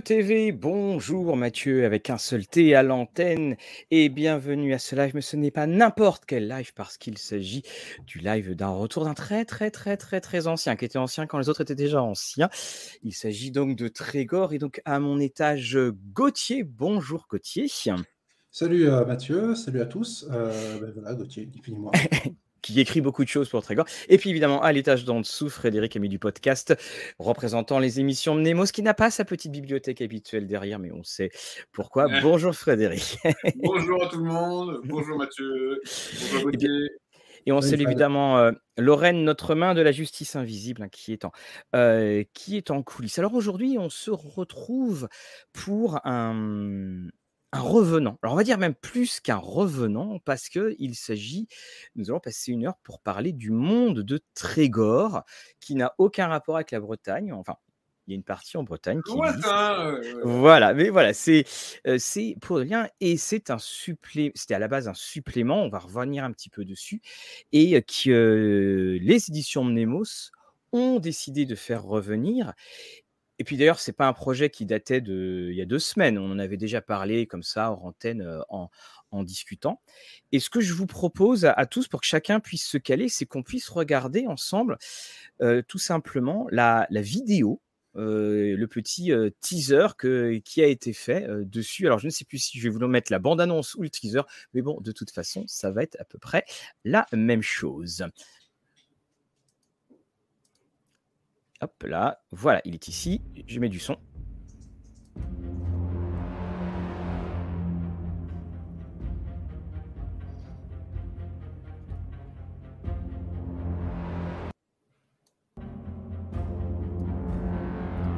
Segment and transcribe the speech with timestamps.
[0.00, 3.56] TV, bonjour Mathieu avec un seul T à l'antenne
[3.90, 7.62] et bienvenue à ce live, mais ce n'est pas n'importe quel live parce qu'il s'agit
[8.06, 11.38] du live d'un retour d'un très très très très très ancien, qui était ancien quand
[11.38, 12.48] les autres étaient déjà anciens.
[13.02, 15.78] Il s'agit donc de Trégor et donc à mon étage
[16.14, 16.62] Gauthier.
[16.64, 17.70] Bonjour Gauthier.
[18.50, 20.26] Salut euh, Mathieu, salut à tous.
[20.30, 21.92] Euh, ben voilà Gauthier, définis-moi.
[22.62, 23.86] qui écrit beaucoup de choses pour Trégor.
[24.08, 26.74] Et puis évidemment, à l'étage d'en dessous, Frédéric a mis du podcast
[27.18, 31.30] représentant les émissions Nemos, qui n'a pas sa petite bibliothèque habituelle derrière, mais on sait
[31.72, 32.06] pourquoi.
[32.22, 33.18] Bonjour Frédéric.
[33.56, 34.80] Bonjour à tout le monde.
[34.84, 35.80] Bonjour Mathieu.
[36.32, 36.88] Bonjour Et,
[37.46, 41.24] et on salue évidemment euh, Lorraine, notre main de la justice invisible, hein, qui, est
[41.24, 41.32] en,
[41.74, 43.18] euh, qui est en coulisses.
[43.18, 45.08] Alors aujourd'hui, on se retrouve
[45.52, 47.08] pour un,
[47.52, 48.18] un revenant.
[48.22, 51.48] Alors on va dire même plus qu'un revenant parce que il s'agit,
[51.94, 55.22] nous allons passer une heure pour parler du monde de Trégor
[55.60, 57.32] qui n'a aucun rapport avec la Bretagne.
[57.32, 57.56] Enfin,
[58.06, 59.12] il y a une partie en Bretagne qui
[60.24, 61.44] Voilà, mais voilà, c'est
[61.98, 64.32] c'est pour rien et c'est un supplément.
[64.34, 65.62] C'était à la base un supplément.
[65.62, 67.00] On va revenir un petit peu dessus
[67.52, 70.30] et que les éditions Mnemos
[70.72, 72.54] ont décidé de faire revenir
[73.38, 75.78] et puis d'ailleurs, ce n'est pas un projet qui datait de il y a deux
[75.78, 76.18] semaines.
[76.18, 78.70] On en avait déjà parlé comme ça en antenne en,
[79.24, 79.82] discutant.
[80.32, 83.26] Et ce que je vous propose à, tous pour que chacun puisse se caler, c'est
[83.26, 84.78] qu'on puisse regarder ensemble
[85.68, 87.60] tout simplement la, vidéo.
[87.94, 91.86] le petit teaser que, qui a été fait dessus.
[91.86, 94.22] Alors, je ne sais plus si je vais vous mettre la bande-annonce ou le teaser,
[94.54, 96.44] mais bon, de toute façon, ça va être à peu près
[96.84, 98.06] la même chose.
[101.62, 103.22] Hop là, voilà, il est ici.
[103.46, 103.96] Je mets du son.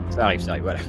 [0.09, 0.81] Ça arrive, ça arrive, voilà.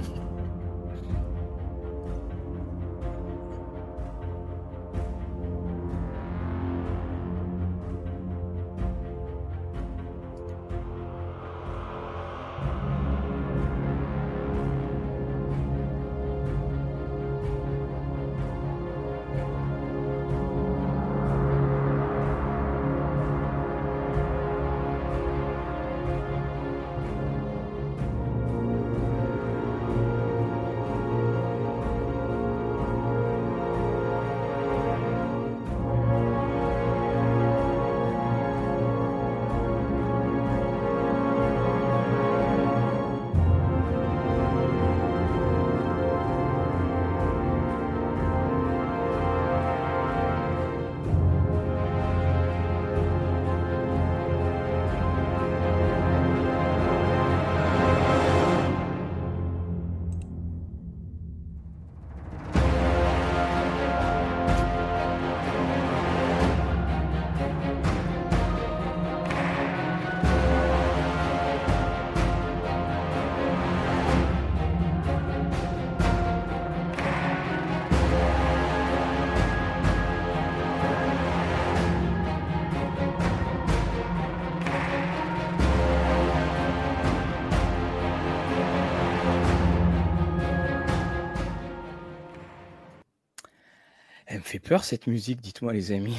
[94.66, 96.17] Peur cette musique, dites-moi les amis.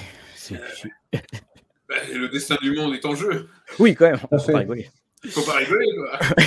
[1.88, 3.48] Bah, le destin du monde est en jeu.
[3.78, 4.90] Oui, quand même, on faut pas rigoler.
[5.25, 5.87] faut pas rigoler.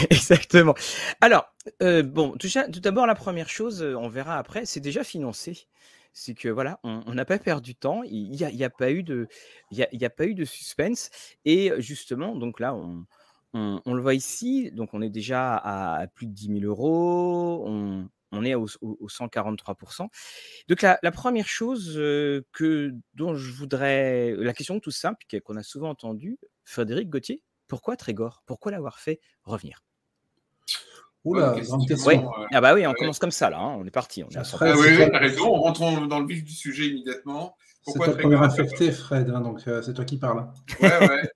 [0.10, 0.76] Exactement.
[1.22, 1.46] Alors,
[1.82, 2.50] euh, bon, tout,
[2.82, 5.68] d'abord, la première chose, euh, on verra après, c'est déjà financé.
[6.12, 8.92] C'est que voilà, on n'a pas perdu de temps, il n'y a, y a, pas
[8.92, 9.30] eu de,
[9.72, 11.10] il y a, pas eu de suspense.
[11.46, 13.06] Et justement, donc là, on,
[13.54, 17.64] on, le voit ici, donc on est déjà à, plus de 10 000 euros.
[17.66, 20.08] On, on est au, 143%.
[20.68, 21.94] Donc la, première chose
[22.52, 27.96] que, dont je voudrais, la question tout simple qu'on a souvent entendue, Frédéric Gauthier, pourquoi
[27.96, 28.44] Trégor?
[28.46, 29.84] Pourquoi l'avoir fait revenir?
[31.26, 31.54] Oula,
[31.88, 32.32] question.
[32.54, 34.24] Ah bah oui, on commence comme ça là, hein, on est parti.
[34.24, 37.58] On est ah oui, oui, raison, on rentre dans le vif du sujet immédiatement.
[37.92, 40.48] C'est toi le premier infecté, Fred, hein, donc euh, c'est toi qui parles.
[40.82, 41.32] Ouais, ouais.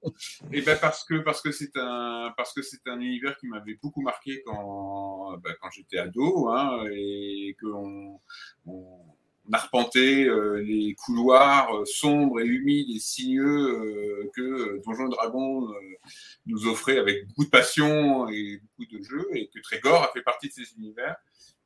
[0.52, 3.78] Et ben parce que parce que c'est un parce que c'est un univers qui m'avait
[3.82, 8.20] beaucoup marqué quand ben, quand j'étais ado, hein, et qu'on
[8.66, 9.00] on,
[9.52, 15.68] arpentait euh, les couloirs euh, sombres et humides et sinueux que Donjons et Dragons
[16.46, 20.22] nous offrait avec beaucoup de passion et beaucoup de jeux, et que Trégor a fait
[20.22, 21.18] partie de ces univers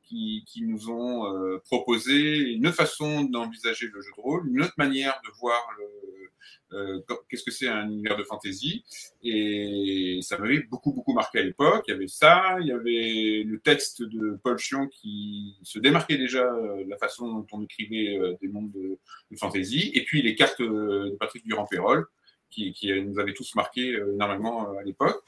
[0.08, 4.74] qui, nous ont euh, proposé une autre façon d'envisager le jeu de rôle, une autre
[4.78, 8.84] manière de voir le, qu'est-ce que c'est un univers de fantasy.
[9.22, 11.84] Et ça m'avait beaucoup, beaucoup marqué à l'époque.
[11.88, 16.18] Il y avait ça, il y avait le texte de Paul Chion qui se démarquait
[16.18, 18.98] déjà de la façon dont on écrivait des mondes de,
[19.30, 19.92] de fantasy.
[19.94, 22.06] Et puis les cartes de Patrick Durand-Pérol
[22.50, 25.22] qui, qui, nous avaient tous marqué énormément à l'époque.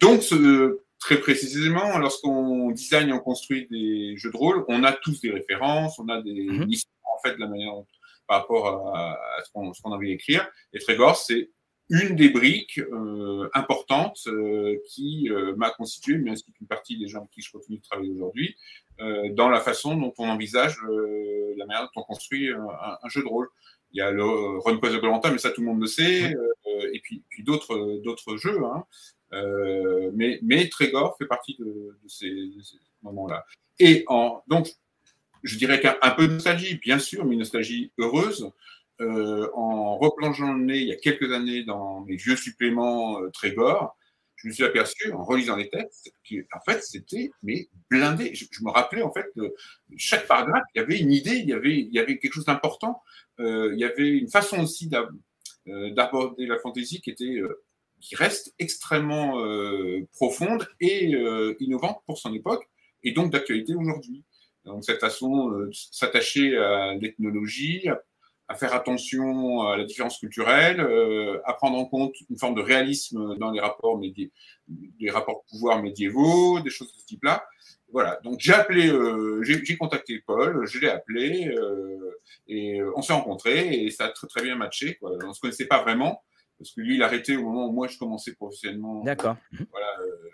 [0.00, 5.20] Donc, ce, très précisément, lorsqu'on design, on construit des jeux de rôle, on a tous
[5.20, 6.68] des références, on a des mm
[7.12, 7.74] en fait de la manière
[8.28, 10.48] par rapport à, ce qu'on qu a envie d'écrire.
[10.72, 11.50] Et Trégor, c'est
[11.90, 17.08] une des briques euh, importantes euh, qui euh, m'a constitué, mais ainsi qu'une partie des
[17.08, 18.56] gens avec qui je continue de travailler aujourd'hui,
[19.32, 20.76] dans la façon dont on envisage
[21.56, 22.68] la manière dont on construit un,
[23.02, 23.48] un, jeu de rôle.
[23.92, 24.22] Il y a le
[24.58, 26.34] Run Quest de mais ça tout le monde le sait,
[26.92, 28.62] et puis, d'autres jeux.
[28.62, 28.84] Hein.
[29.32, 32.32] Euh, mais, Trégor fait partie de, ces,
[33.02, 33.44] moments-là.
[33.78, 34.04] Et
[34.48, 34.70] donc,
[35.42, 38.50] je dirais qu'un peu de nostalgie, bien sûr, mais une nostalgie heureuse.
[39.00, 43.30] Euh, en replongeant le nez il y a quelques années dans mes vieux suppléments euh,
[43.30, 43.96] Trégor,
[44.36, 48.34] je me suis aperçu en relisant les textes qu'en fait c'était mais blindé.
[48.34, 49.54] Je, me rappelais en fait que
[49.96, 53.02] chaque paragraphe il y avait une idée, il y avait quelque chose d'important,
[53.38, 54.90] il y avait une façon aussi
[55.66, 57.40] d'aborder la fantaisie qui était
[58.00, 62.68] qui reste extrêmement euh, profonde et euh, innovante pour son époque
[63.02, 64.24] et donc d'actualité aujourd'hui.
[64.64, 67.88] Donc cette façon euh, de s'attacher à l'ethnologie,
[68.48, 72.62] à, faire attention à la différence culturelle, euh, à prendre en compte une forme de
[72.62, 74.00] réalisme dans les rapports,
[75.50, 77.44] pouvoir médiévaux, des choses de ce type-là.
[77.92, 78.92] Voilà, donc j'ai appelé,
[79.42, 81.52] j'ai contacté Paul, je l'ai appelé
[82.46, 84.96] et on s'est rencontrés et ça a très très bien matché.
[85.02, 86.22] On se connaissait pas vraiment,
[86.60, 89.02] parce que lui, il a arrêté au moment où moi je commençais professionnellement.
[89.02, 89.36] D'accord.
[89.54, 90.28] Euh, voilà, euh,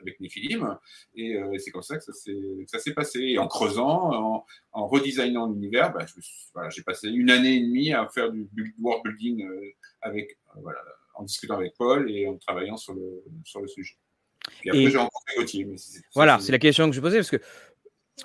[0.00, 0.78] avec mes films.
[1.16, 3.20] Et euh, c'est comme ça que ça s'est passé.
[3.20, 6.22] Et en creusant, en, en redesignant l'univers, bah, j'ai
[6.54, 9.60] voilà, passé une année et demie à faire du world building euh,
[10.00, 10.78] avec, euh, voilà,
[11.16, 13.96] en discutant avec Paul et en travaillant sur le, sur le sujet.
[14.62, 15.64] Et après, j'ai rencontré Gauthier.
[15.64, 15.76] Mais
[16.14, 17.40] voilà, c'est la question que je posais, parce que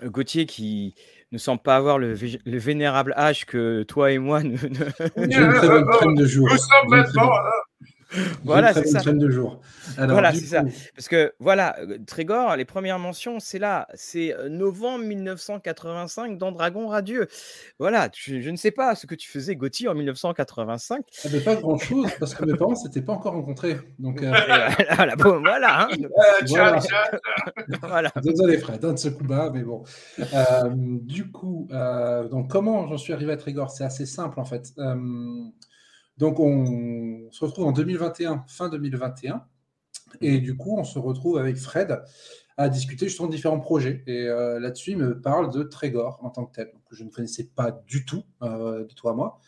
[0.05, 0.93] Gauthier qui
[1.31, 2.15] ne semble pas avoir le,
[2.45, 4.41] le, vénérable âge que toi et moi.
[4.43, 5.29] Ne, ne...
[5.29, 6.49] J'ai une très bonne crème de jour.
[6.49, 7.29] Nous sommes maintenant
[8.43, 8.99] voilà, c'est ça.
[8.99, 9.61] De jour.
[9.97, 10.63] Alors, voilà, c'est ça.
[10.95, 11.75] Parce que voilà,
[12.07, 17.27] Trégor, les premières mentions, c'est là, c'est novembre 1985 dans Dragon Radieux.
[17.79, 21.05] Voilà, tu, je ne sais pas ce que tu faisais, Gauthier, en 1985.
[21.11, 23.77] Ça fait pas grand-chose parce que mes parents s'étaient pas encore rencontrés.
[23.99, 24.31] Donc euh...
[24.95, 25.83] voilà, bon, voilà.
[25.83, 25.87] Hein.
[26.47, 26.79] voilà.
[27.81, 28.11] voilà.
[28.21, 29.83] Désolé Fred hein, de ce coup bas, mais bon.
[30.19, 33.69] Euh, du coup, euh, donc comment j'en suis arrivé à Trégor?
[33.69, 34.73] C'est assez simple en fait.
[36.19, 39.43] Donc, on se retrouve en 2021, fin 2021.
[40.21, 42.01] Et du coup, on se retrouve avec Fred
[42.57, 44.03] à discuter justement de différents projets.
[44.05, 47.09] Et euh, là-dessus, il me parle de Trégor en tant que tel, que je ne
[47.09, 49.39] connaissais pas du tout, euh, de toi à moi.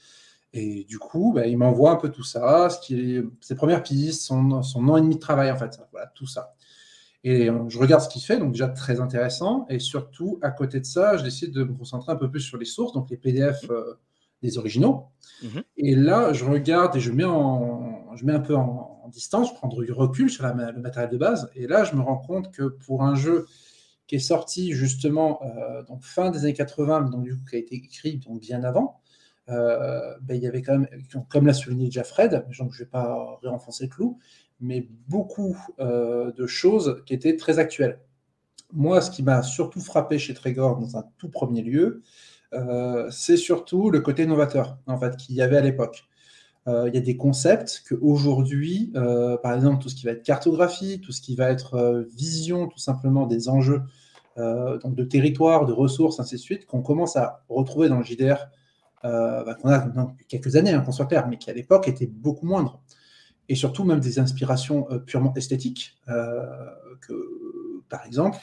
[0.53, 4.88] Et du coup, bah, il m'envoie un peu tout ça, ses premières pistes, son, son
[4.88, 5.77] an et demi de travail, en fait.
[5.91, 6.55] Voilà, tout ça.
[7.24, 9.65] Et je regarde ce qu'il fait, donc déjà très intéressant.
[9.69, 12.57] Et surtout, à côté de ça, je décide de me concentrer un peu plus sur
[12.57, 14.00] les sources, donc les PDF euh,
[14.41, 15.07] des originaux.
[15.43, 15.60] Mmh.
[15.77, 19.50] Et là, je regarde et je mets, en, je mets un peu en, en distance,
[19.50, 21.50] je prends du recul sur la, le matériel de base.
[21.55, 23.45] Et là, je me rends compte que pour un jeu
[24.07, 27.60] qui est sorti justement euh, donc fin des années 80, donc du coup qui a
[27.60, 29.00] été écrit donc bien avant,
[29.50, 30.88] euh, ben, il y avait quand même,
[31.29, 34.19] comme l'a souligné déjà Fred, donc je ne vais pas réenfoncer le clou,
[34.60, 38.00] mais beaucoup euh, de choses qui étaient très actuelles.
[38.74, 42.03] Moi, ce qui m'a surtout frappé chez Trégor dans un tout premier lieu,
[43.10, 46.05] c'est surtout le côté novateur en fait qu'il y avait à l'époque.
[46.67, 50.24] Euh, il y a des concepts qu'aujourd'hui, euh, par exemple, tout ce qui va être
[50.24, 53.81] cartographie, tout ce qui va être euh, vision, tout simplement des enjeux
[54.38, 58.03] euh, donc de territoire, de ressources, ainsi de suite, qu'on commence à retrouver dans le
[58.03, 58.48] JDR,
[59.03, 62.05] bah, qu'on a depuis quelques années, hein, qu'on soit clair, mais qui à l'époque était
[62.05, 62.79] beaucoup moindre.
[63.50, 68.38] Et surtout, même des inspirations purement esthétiques, que, par exemple,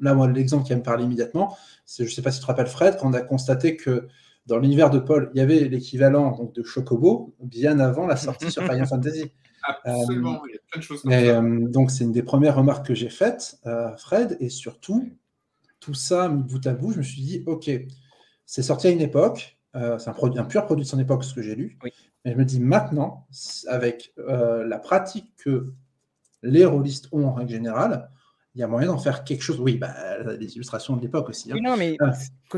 [0.00, 2.42] là, moi, l'exemple qui va me parler immédiatement, c'est, je ne sais pas si tu
[2.42, 4.08] te rappelles, Fred, quand on a constaté que
[4.46, 8.50] dans l'univers de Paul, il y avait l'équivalent donc, de Chocobo bien avant la sortie
[8.50, 9.30] sur Final Fantasy.
[9.62, 11.42] Absolument, euh, il y a plein de choses comme mais, ça.
[11.42, 15.10] Euh, donc, c'est une des premières remarques que j'ai faites, euh, Fred, et surtout,
[15.78, 17.70] tout ça, bout à bout, je me suis dit, OK,
[18.46, 21.32] c'est sorti à une époque, c'est un, produit, un pur produit de son époque, ce
[21.32, 21.92] que j'ai lu, oui.
[22.24, 23.28] mais je me dis maintenant,
[23.68, 25.72] avec la pratique que
[26.42, 28.10] les rôlistes ont en règle générale,
[28.54, 29.60] il y a moyen d'en faire quelque chose.
[29.60, 29.94] Oui, bah,
[30.38, 31.50] les illustrations de l'époque aussi.
[31.50, 31.54] Hein.
[31.54, 32.12] Oui, non, mais ah.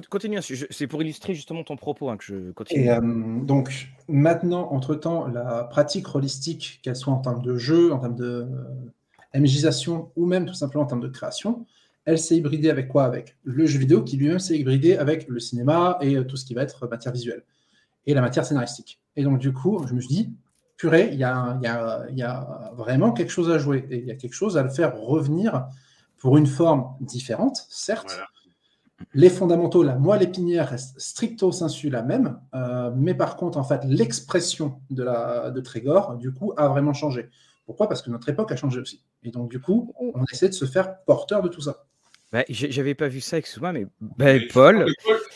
[0.08, 0.38] continue.
[0.40, 2.84] C'est pour illustrer justement ton propos hein, que je continue.
[2.84, 3.00] Et euh,
[3.42, 8.48] donc, maintenant, entre-temps, la pratique holistique, qu'elle soit en termes de jeu, en termes de
[9.34, 11.66] euh, MJisation ou même tout simplement en termes de création,
[12.06, 13.04] elle s'est hybridée avec quoi?
[13.04, 16.46] Avec le jeu vidéo qui lui-même s'est hybridé avec le cinéma et euh, tout ce
[16.46, 17.44] qui va être matière visuelle.
[18.06, 18.98] et la matière scénaristique.
[19.14, 20.32] Et donc, du coup, je me suis dit,
[20.82, 23.86] purée, il y a, y, y a, vraiment quelque chose à jouer.
[23.88, 25.68] Et il y a quelque chose à le faire revenir
[26.18, 28.20] pour une forme différente, certes.
[29.14, 33.62] Les fondamentaux, la moelle épinière reste stricto sensu la même, euh, mais par contre, en
[33.62, 37.30] fait, l'expression de, la, de Trégor, du coup, a vraiment changé.
[37.64, 37.88] Pourquoi?
[37.88, 39.04] Parce que notre époque a changé aussi.
[39.22, 41.86] Et donc, du coup, on essaie de se faire porteur de tout ça.
[42.32, 44.86] Bah, J'avais pas vu ça, excuse-moi, mais bah, Paul,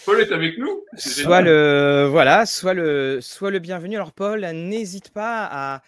[0.07, 0.83] Paul, est avec nous.
[0.97, 3.97] Soit le, voilà, soit le, soit le bienvenu.
[3.97, 5.83] Alors, Paul, n'hésite pas à,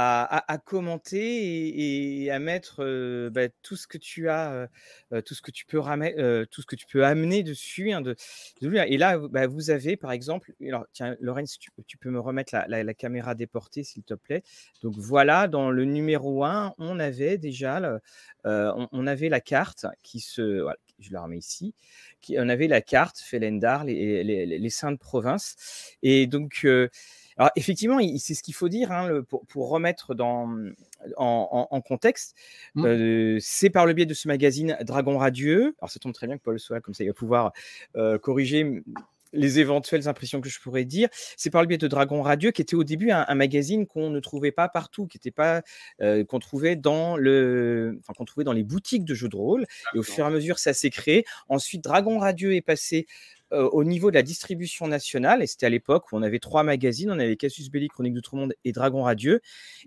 [0.00, 4.68] à, commenter et, à mettre bah, tout ce que tu as,
[5.24, 6.14] tout ce que tu peux ramener,
[6.50, 7.90] tout ce que tu peux amener dessus.
[7.92, 8.14] Hein, de,
[8.62, 12.54] et là, bah, vous avez par exemple, alors tiens, Lorraine, si tu, peux me remettre
[12.68, 14.42] la, caméra déportée, s'il te plaît.
[14.82, 17.98] Donc voilà, dans le numéro 1, on avait déjà,
[18.44, 20.64] on, avait la carte qui se,
[21.00, 21.74] je la remets ici.
[22.36, 25.96] On avait la carte Felendar, les, les, les, saintes provinces.
[26.02, 26.64] Et donc,
[27.38, 30.48] alors effectivement, c'est ce qu'il faut dire hein, pour, remettre dans,
[31.16, 32.34] en, contexte.
[32.74, 32.84] Mmh.
[32.84, 35.76] Euh, c'est par le biais de ce magazine Dragon Radieux.
[35.80, 37.52] Alors ça tombe très bien que Paul soit là, comme ça il va pouvoir
[37.96, 38.82] euh, corriger
[39.32, 41.08] les éventuelles impressions que je pourrais dire.
[41.36, 44.20] C'est par le biais de Dragon Radieux, qui était au début un, magazine qu'on ne
[44.20, 45.62] trouvait pas partout, qui était pas
[46.00, 49.66] euh, qu'on trouvait dans le, enfin qu'on trouvait dans les boutiques de jeux de rôle.
[49.94, 51.24] Et au fur et à mesure, ça s'est créé.
[51.48, 53.06] Ensuite, Dragon Radieux est passé
[53.52, 56.62] euh, au niveau de la distribution nationale, et c'était à l'époque où on avait trois
[56.62, 59.40] magazines, on avait Cassius Belli, Chronique d'Outre-Monde et Dragon Radieux.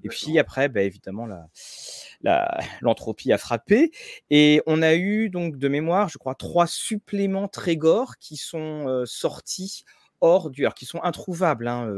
[0.03, 1.27] Et puis après, bah, évidemment,
[2.81, 3.91] l'entropie la, a frappé.
[4.29, 9.05] Et on a eu donc de mémoire, je crois, trois suppléments Trégor qui sont euh,
[9.05, 9.85] sortis
[10.21, 11.67] hors du, alors qui sont introuvables.
[11.67, 11.91] Hein,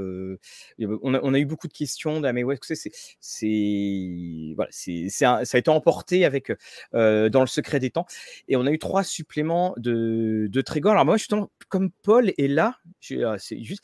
[0.79, 5.57] on, a, eu beaucoup de questions de, mais ouais, c'est, c'est, voilà, c'est, ça a
[5.57, 6.51] été emporté avec
[6.93, 8.05] dans le secret des temps.
[8.47, 10.93] Et on a eu trois suppléments de, de Trégor.
[10.93, 12.77] Alors moi, justement, comme Paul est là,
[13.25, 13.83] ah, c'est juste.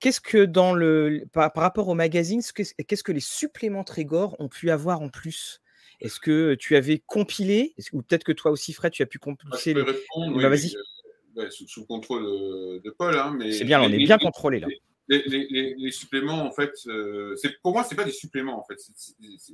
[0.00, 4.70] Qu'est-ce, que dans le par, rapport au magazine, qu'est-ce que les suppléments Trégor ont pu
[4.70, 5.60] avoir en plus?
[6.00, 7.74] Est-ce que tu avais compilé?
[7.92, 9.82] Ou peut-être que toi aussi, Fred, tu as pu bah, compiler les...
[9.82, 10.74] Bah, vas-y
[11.50, 12.22] sous, contrôle
[12.82, 13.16] de, Paul.
[13.16, 14.68] Hein, mais c'est bien, on est bien contrôlé là.
[15.10, 18.78] Les, suppléments, en fait, euh, c'est pour moi, c'est pas des suppléments, en fait.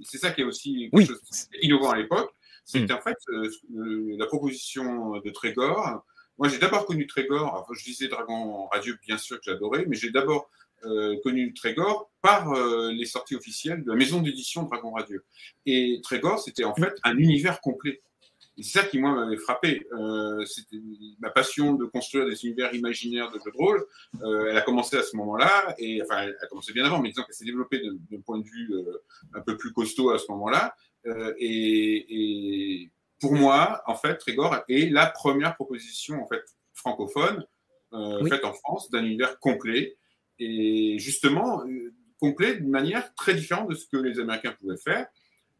[0.03, 2.31] C'est ça qui est aussi quelque chose innovant à l'époque.
[2.67, 2.97] C'était hmm.
[2.97, 6.05] en fait euh, la proposition de Trégor.
[6.37, 7.67] Moi, j'ai d'abord connu Trégor.
[7.73, 10.51] je disais Dragon Radieux, bien sûr que j'adorais, mais j'ai d'abord
[10.85, 12.53] euh, connu Trégor par
[12.91, 15.25] les sorties officielles de la maison d'édition Dragon Radieux.
[15.65, 18.03] Et Trégor, c'était en fait un univers complet.
[18.59, 19.87] Et c'est ça qui, moi, m'avait frappé.
[19.93, 20.81] Euh, c'était
[21.19, 23.87] ma passion de construire des univers imaginaires de jeux de rôle.
[24.23, 27.11] Euh, elle a commencé à ce moment-là, et enfin, elle a commencé bien avant, mais
[27.11, 29.03] disons qu'elle s'est développée d'un point de vue euh,
[29.35, 30.75] un peu plus costaud à ce moment-là.
[31.39, 36.43] Et, et, pour moi, en fait, Trégor est la première proposition en fait
[36.75, 37.47] francophone
[38.29, 39.97] faite en France d'un univers complet
[40.41, 41.63] et justement
[42.19, 45.07] complet d'une manière très différente de ce que les Américains pouvaient faire.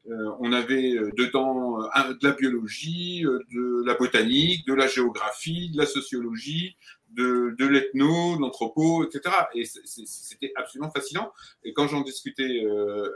[0.09, 5.71] Euh, on avait euh, dedans euh, de la biologie, de la botanique, de la géographie,
[5.71, 6.77] de la sociologie,
[7.11, 9.35] de, de l'ethno, de l'anthropo, etc.
[9.55, 11.33] Et c'était absolument fascinant.
[11.65, 12.65] Et quand j'en discutais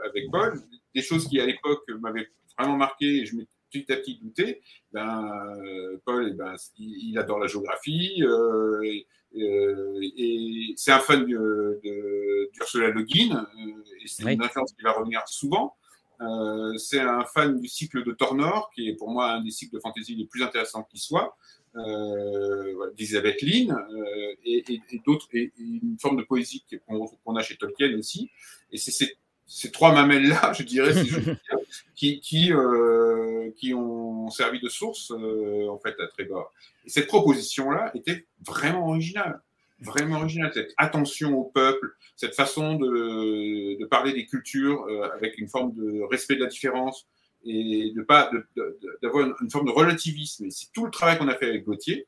[0.04, 0.61] avec Paul,
[0.94, 2.28] des choses qui à l'époque m'avaient
[2.59, 5.56] vraiment marqué, et je m'étais petit à petit douté, ben,
[6.04, 8.23] Paul, eh ben, il, adore la géographie,
[8.85, 9.06] et,
[10.76, 13.47] c'est un fan d'Ursula Le Guin,
[14.02, 15.76] et c'est une référence qui va revenir souvent.
[16.20, 19.74] Euh, c'est un fan du cycle de Tornor, qui est pour moi un des cycles
[19.74, 21.36] de fantasy les plus intéressants qui soit,
[21.76, 26.64] euh, d'Elisabeth Lynn, euh, et, d'autres, et, une forme de poésie
[27.24, 28.30] qu'on a chez Tolkien aussi.
[28.70, 30.92] Et c'est ces, trois mamelles-là, je dirais,
[31.94, 32.52] qui, qui,
[33.56, 36.52] qui ont servi de source en fait à Trégor.
[36.84, 39.40] Et cette proposition-là était vraiment originale
[39.80, 45.38] vraiment original, cette attention au peuple, cette façon de, de parler des cultures euh, avec
[45.38, 47.06] une forme de respect de la différence
[47.44, 48.30] et de pas
[49.02, 50.44] d'avoir une, forme de relativisme.
[50.44, 52.06] Et c'est tout le travail qu'on a fait avec Gauthier,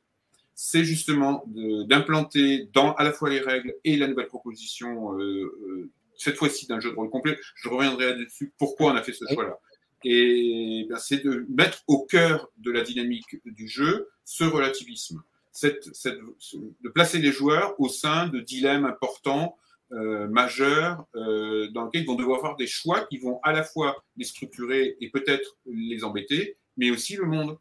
[0.53, 5.89] c'est justement d'implanter dans à la fois les règles et la nouvelle proposition, euh, euh,
[6.15, 7.37] cette fois-ci d'un jeu de rôle complet.
[7.55, 9.57] Je reviendrai dessus pourquoi on a fait ce choix-là.
[10.03, 15.87] Et ben, c'est de mettre au cœur de la dynamique du jeu ce relativisme cette,
[15.95, 19.55] de placer les joueurs au sein de dilemmes importants,
[19.91, 23.63] euh, majeurs, euh, dans lesquels ils vont devoir faire des choix qui vont à la
[23.63, 27.57] fois les structurer et peut-être les embêter, mais aussi le monde.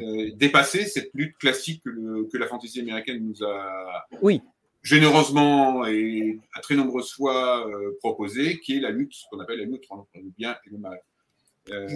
[0.00, 4.42] Euh, dépasser cette lutte classique que, que, la fantaisie américaine nous a oui.
[4.82, 7.66] généreusement et à très nombreuses fois
[8.00, 10.76] proposée, qui est la lutte, ce qu'on appelle la lutte entre le bien et le
[10.76, 11.00] mal.
[11.70, 11.88] Euh,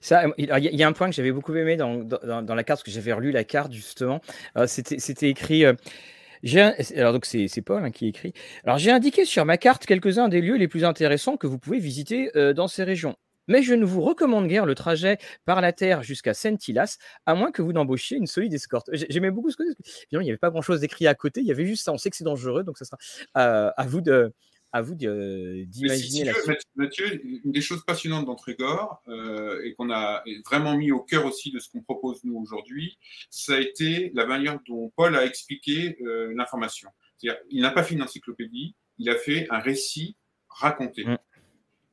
[0.00, 2.90] ça, il y, a un point que j'avais beaucoup aimé dans, la carte, parce que
[2.90, 4.20] j'avais relu la carte justement.
[4.56, 5.64] Euh, c'était écrit.
[5.64, 8.32] Alors donc c'est Paul hein, qui écrit.
[8.64, 11.78] Alors j'ai indiqué sur ma carte quelques-uns des lieux les plus intéressants que vous pouvez
[11.78, 13.16] visiter euh, dans ces régions.
[13.48, 17.52] Mais je ne vous recommande guère le trajet par la terre jusqu'à Saint-Hilas, à moins
[17.52, 18.90] que vous n'embauchiez une solide escorte.
[18.92, 19.62] J'aimais beaucoup ce que
[20.10, 21.92] il n'y avait pas grand-chose d'écrit à côté, il y avait juste ça.
[21.92, 22.98] On sait que c'est dangereux, donc ça sera
[23.34, 24.32] à vous de,
[24.72, 26.32] à vous d'imaginer la
[26.74, 28.36] Mathieu, une des choses passionnantes dans
[29.08, 32.98] euh, et qu'on a vraiment mis au cœur aussi de ce qu'on propose nous aujourd'hui,
[33.30, 36.90] ça a été la manière dont Paul a expliqué euh, l'information.
[37.16, 40.16] C'est-à-dire, il n'a pas fait une encyclopédie, il a fait un récit
[40.48, 41.04] raconté.
[41.04, 41.18] Mm.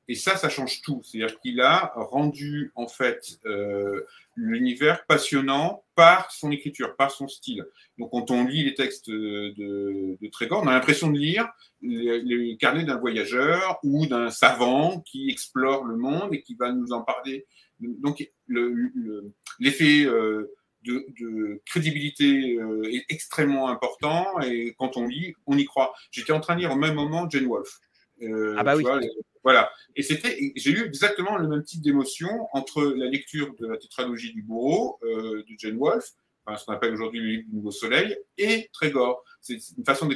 [0.08, 1.02] Et ça, ça change tout.
[1.04, 4.02] C'est-à-dire qu'il a rendu en fait euh,
[4.36, 7.66] l'univers passionnant par son écriture, par son style.
[7.98, 11.48] Donc quand on lit les textes de, Trégor, on a l'impression de lire
[11.82, 16.92] les, carnets d'un voyageur ou d'un savant qui explore le monde et qui va nous
[16.92, 17.46] en parler.
[17.80, 18.28] Donc
[19.60, 20.54] l'effet euh,
[20.86, 25.94] de, crédibilité euh, est extrêmement important et quand on lit, on y croit.
[26.12, 27.80] J'étais en train de lire au même moment Jane Wolfe.
[28.24, 28.84] Euh, ah bah oui.
[29.44, 29.72] voilà.
[29.96, 34.34] Et c'était, j'ai eu exactement le même type d'émotion entre la lecture de la tétralogie
[34.34, 36.14] du bourreau de Jane Wolfe,
[36.46, 39.24] enfin, ce qu'on appelle aujourd'hui le livre du Nouveau Soleil, et Trégor.
[39.42, 40.16] C'est une façon de,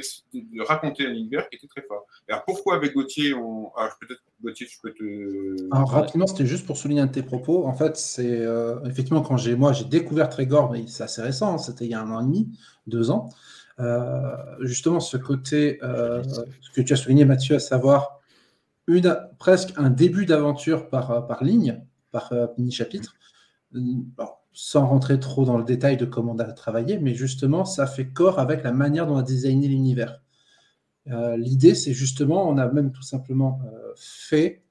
[0.62, 2.06] raconter un univers qui était très fort.
[2.28, 3.70] Alors pourquoi avec Gauthier, on...
[3.76, 5.74] alors peut-être Gauthier, tu peux te.
[5.74, 7.66] Alors, rapidement, c'était juste pour souligner un de tes propos.
[7.66, 11.54] En fait, c'est euh, effectivement quand j'ai moi j'ai découvert Trégor, mais c'est assez récent,
[11.54, 13.30] hein, c'était il y a un an et demi, deux ans.
[13.80, 16.22] Euh, justement, ce côté, euh,
[16.74, 18.20] que tu as souligné, Mathieu, à savoir
[18.86, 23.14] une, presque un début d'aventure par, par ligne, par mini-chapitre.
[24.52, 28.08] sans rentrer trop dans le détail de comment on a travaillé, mais justement, ça fait
[28.08, 30.22] corps avec la manière dont on a designé l'univers.
[31.36, 33.60] L'idée, c'est justement, on a même tout simplement
[33.94, 34.62] fait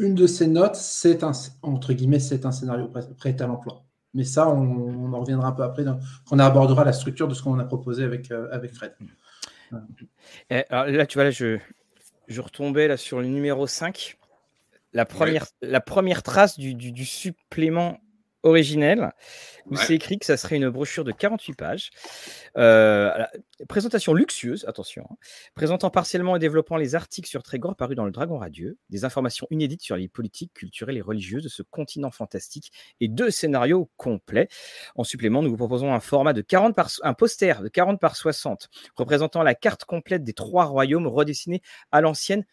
[0.00, 1.24] une de ces notes, c'est
[1.62, 3.84] entre guillemets, c'est un scénario prêt à l'emploi.
[4.14, 5.98] Mais ça, on, en reviendra un peu après, quand
[6.30, 8.94] on abordera la structure de ce qu'on a proposé avec, euh, avec Fred.
[10.50, 11.58] là, tu vois, là, je,
[12.26, 14.16] je retombais là, sur le numéro 5.
[14.92, 18.00] La première, la première trace du, du supplément
[18.42, 19.12] originel
[19.66, 21.90] où c'est écrit que ça serait une brochure de 48 pages.
[22.56, 23.12] Euh,
[23.68, 25.16] présentation luxueuse, attention, hein,
[25.54, 29.46] présentant partiellement et développant les articles sur Trégor parus dans le Dragon Radieux, des informations
[29.50, 34.48] inédites sur les politiques culturelles et religieuses de ce continent fantastique et deux scénarios complets.
[34.96, 38.16] En supplément, nous vous proposons un format de 40 par un poster de 40 par
[38.16, 42.44] 60 représentant la carte complète des trois royaumes redessinés à l'ancienne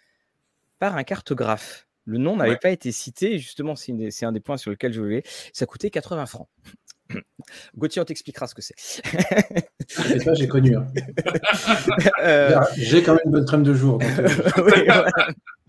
[0.80, 1.87] par un cartographe.
[2.08, 5.24] Le nom n'avait pas été cité, justement, c'est un des points sur lesquels je voulais.
[5.52, 6.48] Ça coûtait 80 francs.
[7.78, 8.76] Gauthier, on t'expliquera ce que c'est.
[10.24, 10.78] ça, j'ai connu.
[10.78, 10.88] Hein.
[12.24, 14.00] Euh, j'ai quand même une bonne crème de jour.
[14.02, 15.10] Euh,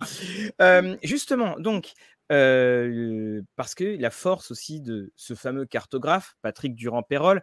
[0.60, 1.92] euh, justement, donc,
[2.28, 7.42] parce que la force aussi de ce fameux cartographe, Patrick Durand-Pérol,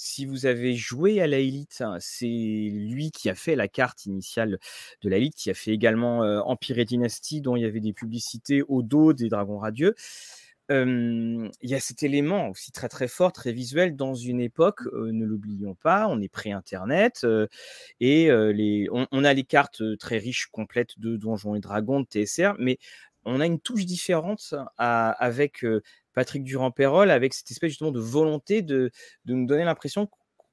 [0.00, 4.06] si vous avez joué à la Elite, hein, c'est lui qui a fait la carte
[4.06, 4.60] initiale
[5.02, 7.92] de la Elite, qui a fait également Empire et Dynastie, dont il y avait des
[7.92, 9.96] publicités au dos des Dragons Radieux.
[10.70, 15.24] il y a cet élément aussi très très fort, très visuel dans une époque, ne
[15.24, 17.26] l'oublions pas, on est pré-internet
[17.98, 22.54] et les, on, a les cartes très riches, complètes de Donjons et Dragons, de TSR,
[22.60, 22.78] mais
[23.24, 25.64] on a une touche différente avec
[26.18, 28.90] Patrick Durand-Pérol avec cette espèce justement de volonté de,
[29.24, 30.08] de nous donner l'impression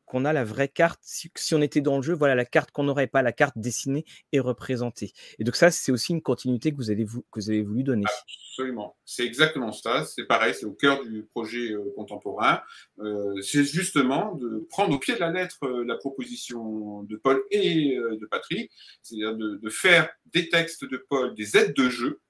[0.05, 0.99] qu'on a la vraie carte.
[1.01, 4.05] Si, on était dans le jeu, voilà la carte qu'on n'aurait pas, la carte dessinée
[4.31, 5.11] et représentée.
[5.39, 8.03] Et donc ça, c'est aussi une continuité que vous avez, que vous avez voulu donner.
[8.51, 8.95] Absolument.
[9.05, 10.05] C'est exactement ça.
[10.05, 12.61] C'est pareil, c'est au cœur du projet euh, contemporain.
[12.99, 17.43] Euh, c'est justement de prendre au pied de la lettre euh, la proposition de Paul
[17.49, 22.21] et de Patrick, c'est-à-dire de, de, faire des textes de Paul des aides de jeu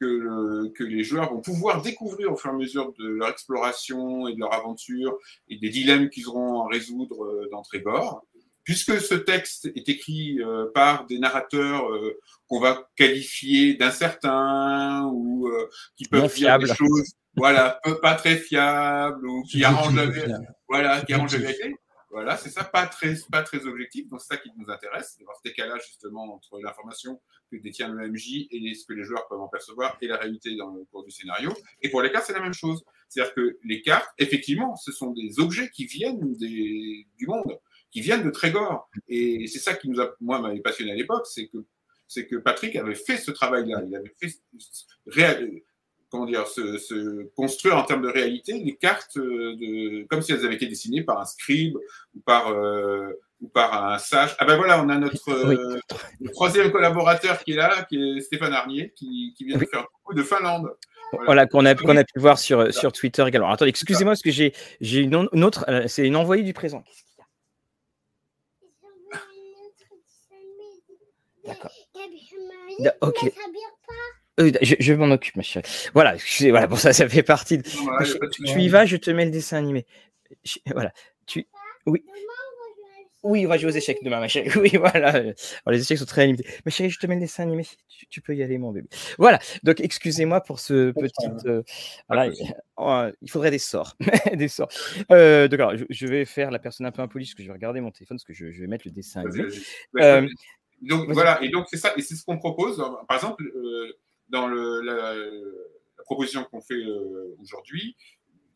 [0.00, 4.34] que, les joueurs vont pouvoir découvrir au fur et à mesure de leur exploration et
[4.34, 8.24] de leur aventure et des dilemmes qu'ils auront à résoudre euh, dans Trébor.
[8.64, 15.50] Puisque ce texte est écrit euh, par des narrateurs euh, qu'on va qualifier d'incertains ou
[15.96, 20.06] qui peuvent dire des choses voilà, pas très fiables ou qui arrangent la,
[20.68, 21.76] voilà, qui arrangent la vérité,
[22.10, 24.08] voilà, c'est ça, pas très, pas très objectif.
[24.08, 27.20] Donc, c'est ça qui nous intéresse, c'est voir ce décalage justement entre l'information
[27.50, 30.56] que détient le MJ et ce que les joueurs peuvent en percevoir et la réalité
[30.56, 31.52] dans le cours du scénario.
[31.82, 32.84] Et pour les cartes, c'est la même chose.
[33.08, 37.58] C'est-à-dire que les cartes, effectivement, ce sont des objets qui viennent du monde,
[37.92, 38.90] qui viennent de Trégor.
[39.08, 41.58] Et c'est ça qui nous a, moi, m'avait passionné à l'époque, c'est que
[42.08, 43.84] c'est que Patrick avait fait ce travail-là.
[43.86, 44.32] Il avait fait
[46.10, 50.56] comment dire, se, construire en termes de réalité des cartes euh, comme si elles avaient
[50.56, 51.76] été dessinées par un scribe
[52.14, 54.34] ou par, euh, ou par un sage.
[54.38, 55.80] Ah ben voilà, on a notre euh,
[56.34, 60.14] troisième collaborateur qui est là, qui est Stéphane Arnier, qui, vient de faire un coup
[60.14, 60.70] de Finlande.
[61.24, 63.50] Voilà, qu'on a, pu voir sur, sur Twitter également.
[63.50, 66.84] Attendez, excusez-moi parce que j'ai une, une, autre, c'est une envoyée du présent.
[66.84, 67.26] Qu'est-ce qu'il y a?
[71.48, 71.72] D'accord.
[73.00, 73.32] Ok.
[74.62, 75.66] Je, m'en occupe, ma chérie.
[75.94, 77.58] Voilà, voilà, pour ça, ça fait partie.
[77.58, 77.62] De...
[77.62, 79.86] tu, y vas, je te mets le dessin animé.
[80.66, 80.92] Voilà.
[81.26, 81.46] Tu...
[81.86, 82.02] Oui.
[83.22, 84.50] Oui, on va jouer aux échecs demain, ma chérie.
[84.56, 85.22] Oui, voilà.
[85.66, 86.46] les échecs sont très limités.
[86.64, 87.66] Ma chérie, je te mets le dessin animé.
[88.08, 88.88] Tu, peux y aller, mon bébé.
[89.18, 89.38] Voilà.
[89.62, 91.28] Donc, excusez-moi pour ce petit.
[91.46, 91.62] Euh,
[92.08, 92.32] voilà.
[92.76, 93.96] Oh, il faudrait des sorts.
[94.34, 94.70] des sorts.
[95.12, 97.80] Euh, donc, je, vais faire la personne un peu impolie parce que je vais regarder
[97.80, 99.48] mon téléphone parce que je, vais mettre le dessin animé.
[100.00, 100.26] Euh,
[100.80, 101.42] donc, voilà.
[101.42, 101.92] Et donc, c'est ça.
[101.96, 102.82] Et c'est ce qu'on propose.
[103.06, 103.44] Par exemple,
[104.30, 105.14] dans la,
[106.04, 106.82] proposition qu'on fait
[107.40, 107.96] aujourd'hui,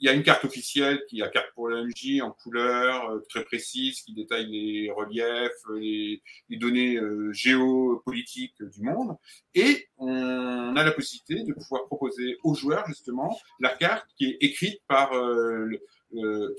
[0.00, 3.20] il y a une carte officielle qui est la carte pour l'AMJ en couleur, euh,
[3.28, 6.20] très précise, qui détaille les reliefs, les,
[6.58, 9.16] données euh, géopolitiques du monde.
[9.54, 14.36] Et on a la possibilité de pouvoir proposer aux joueurs, justement, la carte qui est
[14.40, 15.70] écrite par, euh,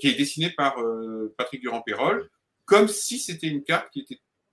[0.00, 0.76] qui est dessinée par
[1.36, 2.28] Patrick Durand-Pérol,
[2.64, 4.00] comme si c'était une carte qui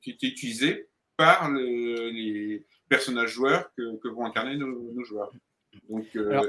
[0.06, 5.32] était utilisée par les personnages joueurs que, vont incarner nos, joueurs.
[5.90, 6.06] Donc,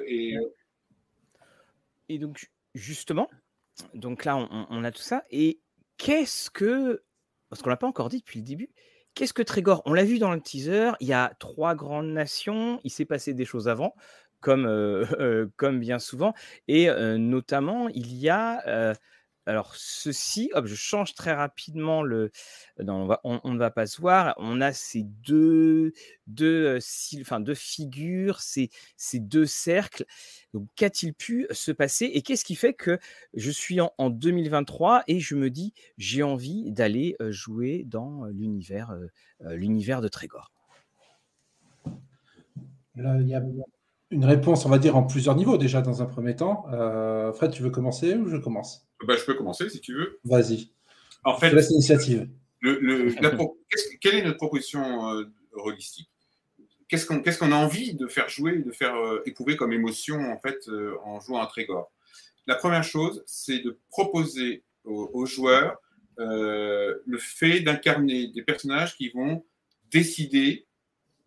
[0.07, 0.37] et,
[2.09, 3.31] et donc, justement,
[3.95, 5.25] donc là, on, a tout ça.
[5.31, 5.61] Et
[5.97, 7.03] qu'est-ce que.
[7.49, 8.71] Parce qu'on l'a pas encore dit depuis le début.
[9.15, 12.81] Qu'est-ce que Trégor On l'a vu dans le teaser, il y a trois grandes nations,
[12.83, 13.95] il s'est passé des choses avant,
[14.41, 16.35] comme, euh, euh, comme bien souvent.
[16.67, 18.95] Et euh, notamment, il y a
[19.47, 22.31] alors, ceci, hop, je change très rapidement le.
[22.79, 24.35] On, ne va pas se voir.
[24.39, 25.93] On a ces deux,
[26.27, 26.79] deux,
[27.55, 28.71] figures, ces,
[29.15, 30.07] deux cercles.
[30.77, 32.99] Qu'a-t-il pu se passer Et qu'est-ce qui fait que
[33.35, 38.97] je suis en, 2023 et je me dis, j'ai envie d'aller jouer dans l'univers,
[39.41, 40.53] l'univers de Trégor?
[42.97, 43.43] Il y a
[44.15, 46.67] une réponse, on va dire, en plusieurs niveaux déjà dans un premier temps.
[46.73, 48.87] Euh, Fred, tu veux commencer ou je commence?
[49.05, 50.19] Bah, Je peux commencer si tu veux.
[50.25, 50.71] Vas-y.
[51.25, 52.29] En fait, laisse l'initiative.
[54.01, 55.25] quelle est notre proposition euh,
[56.89, 60.69] Qu'est-ce qu'on a envie de faire jouer, de faire euh, éprouver comme émotion en fait
[60.69, 61.91] euh, en jouant à Trégor?
[62.47, 65.79] La première chose, c'est de proposer aux joueurs
[66.19, 69.43] le fait d'incarner des personnages qui vont
[69.91, 70.67] décider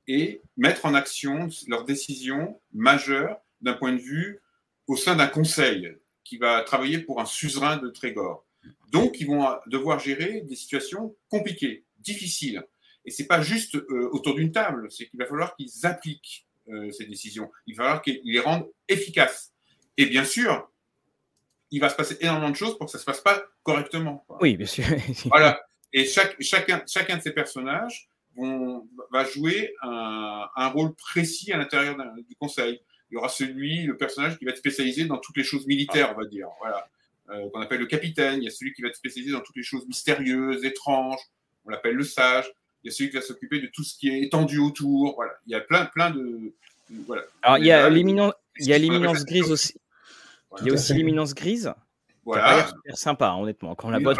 [0.07, 4.39] et mettre en action leurs décisions majeures d'un point de vue
[4.85, 8.45] au sein d'un conseil qui va travailler pour un suzerain de Trégor.
[8.91, 12.63] Donc, ils vont devoir gérer des situations compliquées, difficiles.
[13.05, 16.91] Et c'est pas juste euh, autour d'une table, c'est qu'il va falloir qu'ils appliquent euh,
[16.91, 17.49] ces décisions.
[17.65, 19.53] Il va falloir qu'ils les rendent efficaces.
[19.95, 20.69] Et bien sûr,
[21.71, 24.25] il va se passer énormément de choses pour que ça se passe pas correctement.
[24.41, 24.83] Oui, bien sûr.
[25.25, 25.61] voilà.
[25.93, 28.09] Et chaque, chacun, chacun de ces personnages
[29.11, 31.95] va jouer un, rôle précis à l'intérieur
[32.27, 32.81] du conseil.
[33.09, 36.13] Il y aura celui, le personnage qui va être spécialisé dans toutes les choses militaires,
[36.15, 36.87] on va dire, voilà,
[37.29, 38.41] euh, qu'on appelle le capitaine.
[38.41, 41.21] Il y a celui qui va être spécialisé dans toutes les choses mystérieuses, étranges,
[41.65, 42.51] on l'appelle le sage.
[42.83, 45.15] Il y a celui qui va s'occuper de tout ce qui est étendu autour.
[45.15, 46.53] Voilà, il y a plein, plein de,
[46.89, 47.23] voilà.
[47.41, 49.73] Alors il y a l'éminence, il y a l'éminence grise aussi.
[50.61, 51.73] Il y a aussi l'éminence grise.
[52.25, 52.67] Voilà.
[52.67, 53.75] super sympa, honnêtement.
[53.75, 54.17] Quand la botte.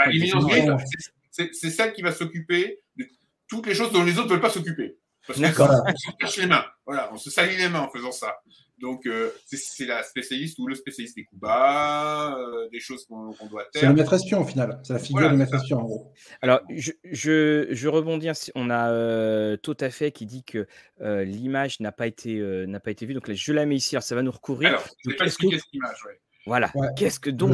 [1.32, 3.06] c'est celle qui va s'occuper de
[3.47, 4.97] toutes les choses dont les autres ne veulent pas s'occuper.
[5.27, 6.65] Parce qu'on se cache les mains.
[6.85, 8.37] Voilà, on se salit les mains en faisant ça.
[8.79, 13.31] Donc, euh, c'est la spécialiste ou le spécialiste des coups bas, euh, des choses qu'on
[13.49, 13.81] doit faire.
[13.81, 14.79] C'est le maître espion au final.
[14.83, 16.13] C'est la figure du maître espion en gros.
[16.41, 18.29] Alors, je, je, rebondis.
[18.55, 20.67] On a euh, tout à fait qui dit que
[20.99, 23.13] l'image n'a pas, été, n'a pas été vue.
[23.13, 23.95] Donc, là, je la mets ici.
[23.95, 24.69] Alors, ça va nous recouvrir.
[24.69, 25.97] Alors, je pas expliquer cette image.
[26.45, 26.71] Voilà.
[26.95, 27.53] Qu'est-ce que donc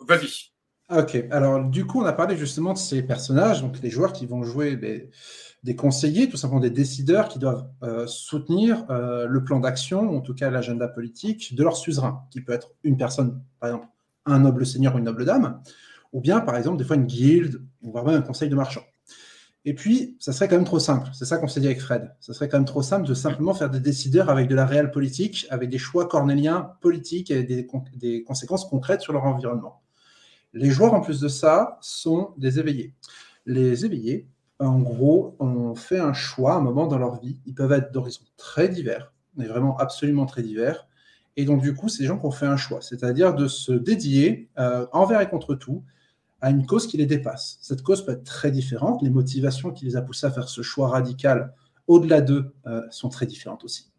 [0.00, 0.52] Vas-y.
[0.90, 4.24] Ok, alors du coup, on a parlé justement de ces personnages, donc les joueurs qui
[4.24, 4.78] vont jouer
[5.62, 10.20] des, conseillers, tout simplement des décideurs qui doivent euh, soutenir euh, le plan d'action, en
[10.20, 13.88] tout cas l'agenda politique de leur suzerain, qui peut être une personne, par exemple
[14.26, 15.60] un noble seigneur ou une noble dame,
[16.12, 18.84] ou bien par exemple des fois une guilde, voire même un conseil de marchands.
[19.64, 22.14] Et puis, ça serait quand même trop simple, c'est ça qu'on s'est dit avec Fred,
[22.20, 24.90] ça serait quand même trop simple de simplement faire des décideurs avec de la réelle
[24.90, 29.82] politique, avec des choix cornéliens politiques et des conséquences concrètes sur leur environnement.
[30.54, 32.94] Les joueurs, en plus de ça, sont des éveillés.
[33.44, 34.26] Les éveillés,
[34.58, 37.40] en gros, ont fait un choix à un moment dans leur vie.
[37.46, 40.88] Ils peuvent être d'horizons très divers, mais vraiment absolument très divers.
[41.36, 44.48] Et donc, du coup, c'est gens qui ont fait un choix, c'est-à-dire de se dédier
[44.58, 45.84] euh, envers et contre tout
[46.40, 47.58] à une cause qui les dépasse.
[47.62, 49.02] Cette cause peut être très différente.
[49.02, 51.54] Les motivations qui les a poussés à faire ce choix radical
[51.86, 53.90] au-delà d'eux euh, sont très différentes aussi.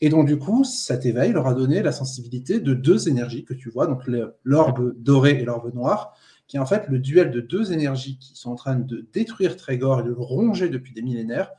[0.00, 3.54] Et donc, du coup, cet éveil leur a donné la sensibilité de deux énergies que
[3.54, 4.02] tu vois, donc
[4.42, 8.36] l'orbe doré et l'orbe noir, qui est en fait le duel de deux énergies qui
[8.36, 11.50] sont en train de détruire Trégor et de le ronger depuis des millénaires.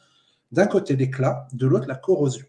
[0.52, 2.46] D'un côté l'éclat, de l'autre la corrosion.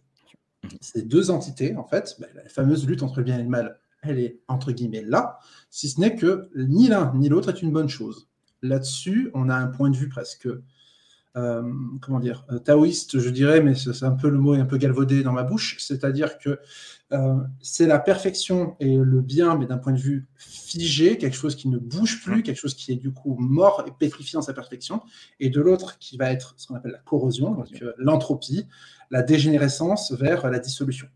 [0.80, 3.78] Ces deux entités, en fait, ben, la fameuse lutte entre le bien et le mal,
[4.02, 5.38] elle est entre guillemets là,
[5.70, 8.28] si ce n'est que ni l'un ni l'autre est une bonne chose.
[8.62, 10.48] Là-dessus, on a un point de vue presque
[12.00, 15.22] comment dire, taoïste, je dirais, mais c'est un peu le mot est un peu galvaudé
[15.22, 16.58] dans ma bouche, c'est-à-dire que
[17.60, 21.68] c'est la perfection et le bien, mais d'un point de vue figé, quelque chose qui
[21.68, 25.02] ne bouge plus, quelque chose qui est du coup mort et pétrifié dans sa perfection,
[25.38, 27.62] et de l'autre qui va être ce qu'on appelle la corrosion,
[27.98, 28.66] l'entropie,
[29.10, 31.08] la dégénérescence vers la dissolution.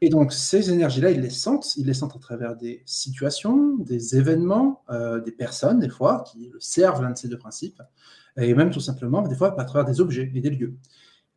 [0.00, 1.76] Et donc, ces énergies-là, ils les sentent.
[1.76, 6.52] Ils les sentent à travers des situations, des événements, euh, des personnes, des fois, qui
[6.58, 7.80] servent l'un de ces deux principes,
[8.36, 10.76] et même tout simplement, des fois, à travers des objets et des lieux.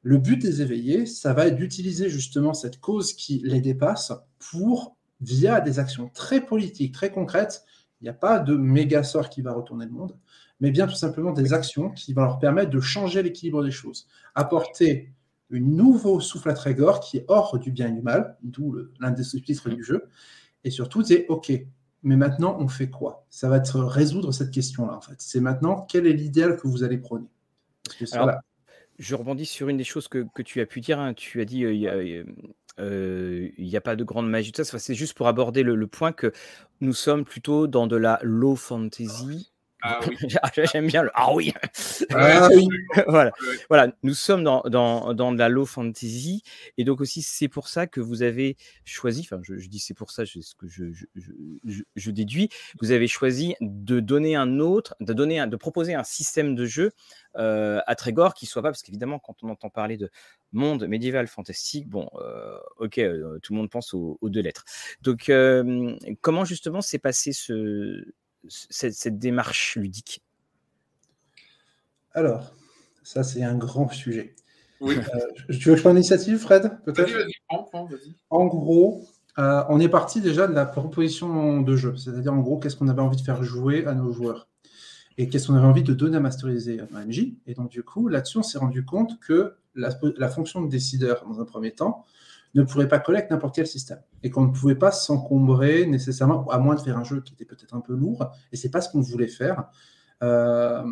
[0.02, 4.14] Le but des éveillés, ça va être d'utiliser justement cette cause qui les dépasse
[4.52, 7.64] pour, via des actions très politiques, très concrètes,
[8.02, 10.18] il n'y a pas de méga sort qui va retourner le monde,
[10.60, 14.08] mais bien tout simplement des actions qui vont leur permettre de changer l'équilibre des choses,
[14.36, 15.14] apporter
[15.52, 19.12] un nouveau souffle à Trégor qui est hors du bien et du mal, d'où l'un
[19.12, 20.08] des sous-titres du jeu.
[20.64, 21.52] Et surtout, c'est OK,
[22.06, 23.26] mais maintenant, on fait quoi?
[23.32, 25.16] Ça va être résoudre cette question-là, en fait.
[25.18, 27.28] C'est maintenant, quel est l'idéal que vous allez prôner?
[29.00, 31.00] Je rebondis sur une des choses que, tu as pu dire.
[31.00, 31.16] Hein.
[31.16, 32.26] Tu as dit euh, il
[32.80, 34.52] euh, n'y a pas de grande magie.
[34.56, 36.32] Ça, c'est juste pour aborder le, le, point que
[36.80, 39.52] nous sommes plutôt dans de la low fantasy
[39.86, 40.00] ah
[40.72, 41.54] J'aime bien le Ah oui,
[42.12, 42.50] ah
[43.08, 43.32] voilà.
[43.70, 46.42] voilà, nous sommes dans, dans, dans, de la low fantasy
[46.78, 50.12] et donc aussi c'est pour ça que vous avez choisi, enfin je, dis c'est pour
[50.12, 52.50] ça, c'est ce que je, je, je, déduis,
[52.82, 56.66] vous avez choisi de donner un autre, de, donner un, de proposer un système de
[56.66, 56.92] jeu
[57.38, 60.10] euh, à Trégor qui soit pas, parce qu'évidemment quand on entend parler de
[60.52, 64.64] monde médiéval fantastique, bon, euh, ok, euh, tout le monde pense aux, aux deux lettres.
[65.02, 65.32] Donc
[66.22, 68.06] comment justement s'est passé ce
[68.50, 70.24] cette, démarche ludique
[72.14, 72.54] Alors,
[73.04, 74.36] ça c'est un grand sujet.
[74.82, 74.96] Oui.
[74.98, 79.06] Euh, tu veux que je prenne l'initiative, Fred Vas-y, vas-y, En gros,
[79.40, 82.88] euh, on est parti déjà de la proposition de jeu, c'est-à-dire en gros qu'est-ce qu'on
[82.88, 84.48] avait envie de faire jouer à nos joueurs
[85.18, 87.34] et qu'est-ce qu'on avait envie de donner à masteriser à MJ.
[87.48, 91.26] Et donc du coup, là-dessus, on s'est rendu compte que la, la, fonction de décideur,
[91.26, 92.06] dans un premier temps,
[92.56, 94.00] ne pourrait pas coller avec n'importe quel système.
[94.24, 97.46] Et qu'on ne pouvait pas s'encombrer nécessairement, à moins de faire un jeu qui était
[97.46, 99.66] peut-être un peu lourd, et c'est pas ce qu'on voulait faire.
[100.24, 100.84] Euh,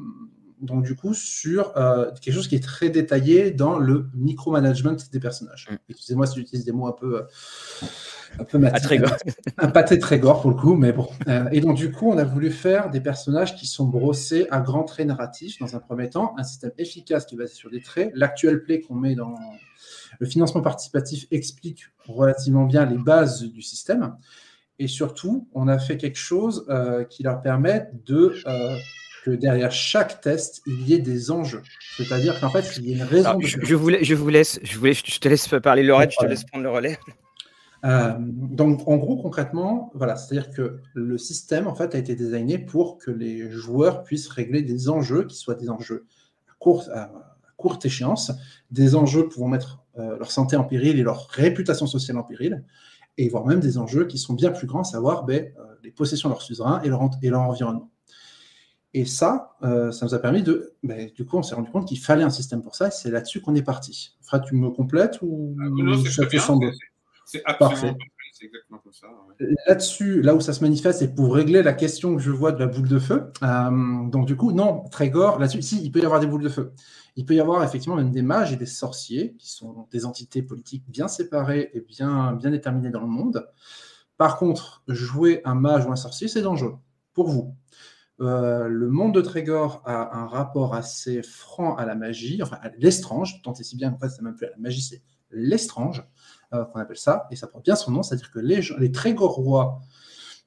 [0.59, 5.19] donc du coup, sur euh, quelque chose qui est très détaillé dans le micromanagement des
[5.19, 5.67] personnages.
[5.69, 5.75] Mm.
[5.89, 7.17] Excusez-moi si j'utilise des mots un peu...
[7.17, 7.87] Euh,
[8.39, 8.57] un peu
[9.59, 11.07] un pâté très gore pour le coup, mais bon.
[11.51, 14.85] et donc, du coup, on a voulu faire des personnages qui sont brossés à grands
[14.85, 18.11] traits narratifs dans un premier temps, un système efficace qui est basé sur des traits.
[18.15, 19.35] L'actuel play qu'on met dans,
[20.19, 24.15] le financement participatif explique relativement bien les bases du système.
[24.79, 28.77] Et surtout, on a fait quelque chose euh, qui leur permet de euh,
[29.23, 31.61] que derrière chaque test, il y ait des enjeux.
[31.97, 33.39] C'est-à-dire qu'en fait, il y a une raison.
[33.39, 36.25] je, je, vous, je vous laisse, je, voulais, je te laisse parler Laurette, je te
[36.25, 36.97] laisse prendre le relais.
[37.85, 42.57] Euh, donc, en gros, concrètement, voilà, c'est-à-dire que le système en fait a été designé
[42.57, 46.05] pour que les joueurs puissent régler des enjeux qui soient des enjeux
[46.49, 47.32] à courte, à
[47.63, 48.33] courte échéance,
[48.71, 52.61] des enjeux pouvant mettre euh, leur santé en péril et leur réputation sociale en péril,
[53.17, 55.91] et voire même des enjeux qui sont bien plus grands, à savoir ben, euh, les
[55.91, 57.89] possessions de leurs suzerains et leur, et leur environnement.
[58.93, 60.73] Et ça, euh, ça nous a permis de.
[60.83, 63.11] Ben, du coup, on s'est rendu compte qu'il fallait un système pour ça, et c'est
[63.11, 64.17] là-dessus qu'on est parti.
[64.21, 66.69] Fred, tu me complètes ou ah, ça te semble
[67.25, 67.95] C'est Parfait.
[69.67, 72.59] Là-dessus, là où ça se manifeste, c'est pour régler la question que je vois de
[72.59, 73.31] la boule de feu.
[73.41, 76.73] donc, du coup, non, Trégor, là-dessus, si, il peut y avoir des boules de feu.
[77.15, 80.41] Il peut y avoir effectivement même des mages et des sorciers, qui sont des entités
[80.41, 83.47] politiques bien séparées et bien, déterminées dans le monde.
[84.17, 86.77] Par contre, jouer un mage ou un sorcier, c'est dangereux
[87.13, 87.55] pour vous.
[88.21, 92.69] Euh, le monde de Trégor a un rapport assez franc à la magie, enfin à
[92.77, 96.03] l'estrange, tant et si bien qu'en fait, c'est même plus à la magie, c'est l'estrange,
[96.53, 99.81] euh, qu'on appelle ça, et ça prend bien son nom, c'est-à-dire que les, les Trégorois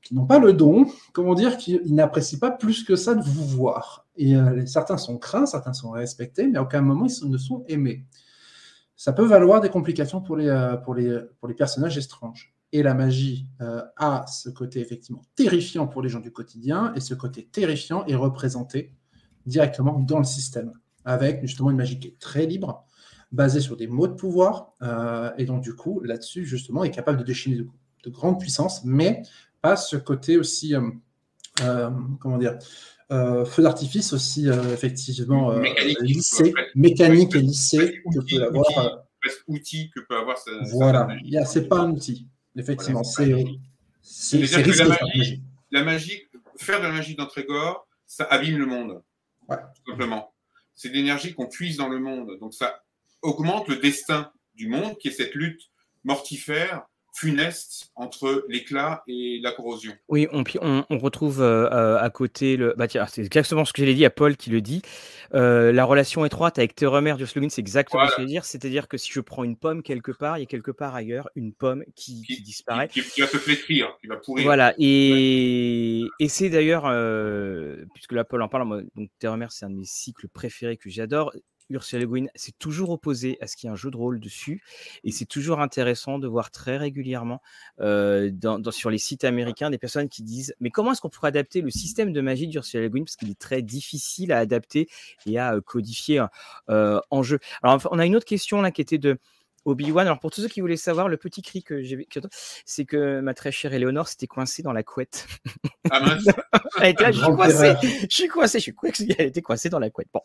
[0.07, 3.45] qui n'ont pas le don, comment dire, qu'ils n'apprécient pas plus que ça de vous
[3.45, 4.07] voir.
[4.17, 7.65] Et euh, certains sont craints, certains sont respectés, mais à aucun moment ils ne sont
[7.67, 8.05] aimés.
[8.95, 10.77] Ça peut valoir des complications pour les, euh,
[11.49, 12.55] les personnages étranges.
[12.71, 17.01] Et la magie euh, a ce côté effectivement terrifiant pour les gens du quotidien, et
[17.01, 18.93] ce côté terrifiant est représenté
[19.45, 20.73] directement dans le système,
[21.05, 22.85] avec justement une magie qui est très libre,
[23.33, 24.73] basée sur des mots de pouvoir,
[25.37, 27.67] et donc du coup, là-dessus, justement, est capable de déchaîner de,
[28.05, 29.23] de grandes puissances, mais
[29.67, 30.75] pas ce côté aussi,
[32.21, 32.57] comment dire,
[33.11, 39.05] euh, feu d'artifice aussi, euh, effectivement, euh, mécanique, lycée, mécanique et lycée que peut avoir.
[39.21, 40.37] Presque outil que peut avoir.
[40.73, 41.09] voilà,
[41.45, 44.63] c'est pas un outil, effectivement, c'est risqué.
[44.63, 46.23] La magie, la magie,
[46.59, 49.03] faire de la magie dans Trégor, ça abîme le monde,
[49.49, 50.33] tout simplement.
[50.77, 52.85] C'est l'énergie qu'on puise dans le monde, donc ça
[53.21, 55.63] augmente le destin du monde, qui est cette lutte
[56.05, 59.93] mortifère funeste entre l'éclat et la corrosion.
[60.09, 60.45] Oui, on,
[60.91, 62.75] on, retrouve euh, euh, à côté le.
[62.77, 64.83] Bah, c'est exactement ce que j'allais dit à Paul qui le dit.
[65.35, 68.45] Euh, la relation étroite avec Théorème du slogan, c'est exactement ce que je veux dire.
[68.45, 71.31] C'est-à-dire que si je prends une pomme quelque part, il y a quelque part ailleurs
[71.35, 72.89] une pomme qui, disparaît.
[72.89, 74.45] Qui, va se flétrir, qui va pourrir.
[74.45, 76.85] Voilà, et, et c'est d'ailleurs,
[77.95, 81.33] puisque là Paul en parle, donc Théorème, c'est un de mes cycles préférés que j'adore.
[81.71, 84.21] Ursula Le Guin s'est toujours opposé à ce qu'il y ait un jeu de rôle
[84.21, 84.63] dessus.
[85.05, 87.41] Et c'est toujours intéressant de voir très régulièrement
[87.79, 91.71] sur les sites américains des personnes qui disent Mais comment est-ce qu'on pourrait adapter le
[91.71, 93.05] système de magie d'Ursula Le Guin?
[93.05, 94.89] Parce qu'il est très difficile à adapter
[95.27, 96.25] et à codifier
[96.69, 97.39] en jeu.
[97.63, 99.19] Alors, on a une autre question là qui était de
[99.67, 100.07] Obi-Wan.
[100.07, 102.09] Alors, pour tous ceux qui voulaient savoir, le petit cri que j'ai
[102.65, 105.27] c'est que ma très chère Éléonore s'était coincée dans la couette.
[105.91, 106.25] Ah mince
[106.81, 109.69] Elle était là, je suis coincée, je suis coincée, je suis coincée, elle était coincée
[109.69, 110.09] dans la couette.
[110.13, 110.21] Bon.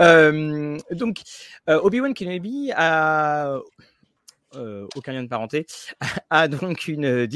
[0.00, 1.20] Euh, donc,
[1.68, 3.58] euh, Obi-Wan Kenobi a.
[4.56, 5.64] Euh, aucun lien de parenté,
[6.30, 7.28] a donc une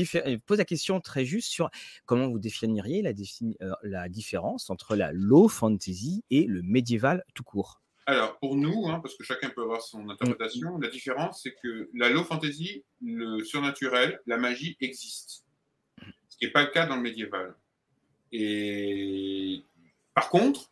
[0.46, 1.70] pose la question très juste sur
[2.06, 3.12] comment vous définiriez la,
[3.84, 7.83] la différence entre la low fantasy et le médiéval tout court.
[8.06, 11.88] Alors, pour nous, hein, parce que chacun peut avoir son interprétation, la différence, c'est que
[11.94, 15.44] la low fantasy, le surnaturel, la magie existe.
[16.28, 17.54] Ce qui n'est pas le cas dans le médiéval.
[18.30, 19.62] Et
[20.12, 20.70] par contre,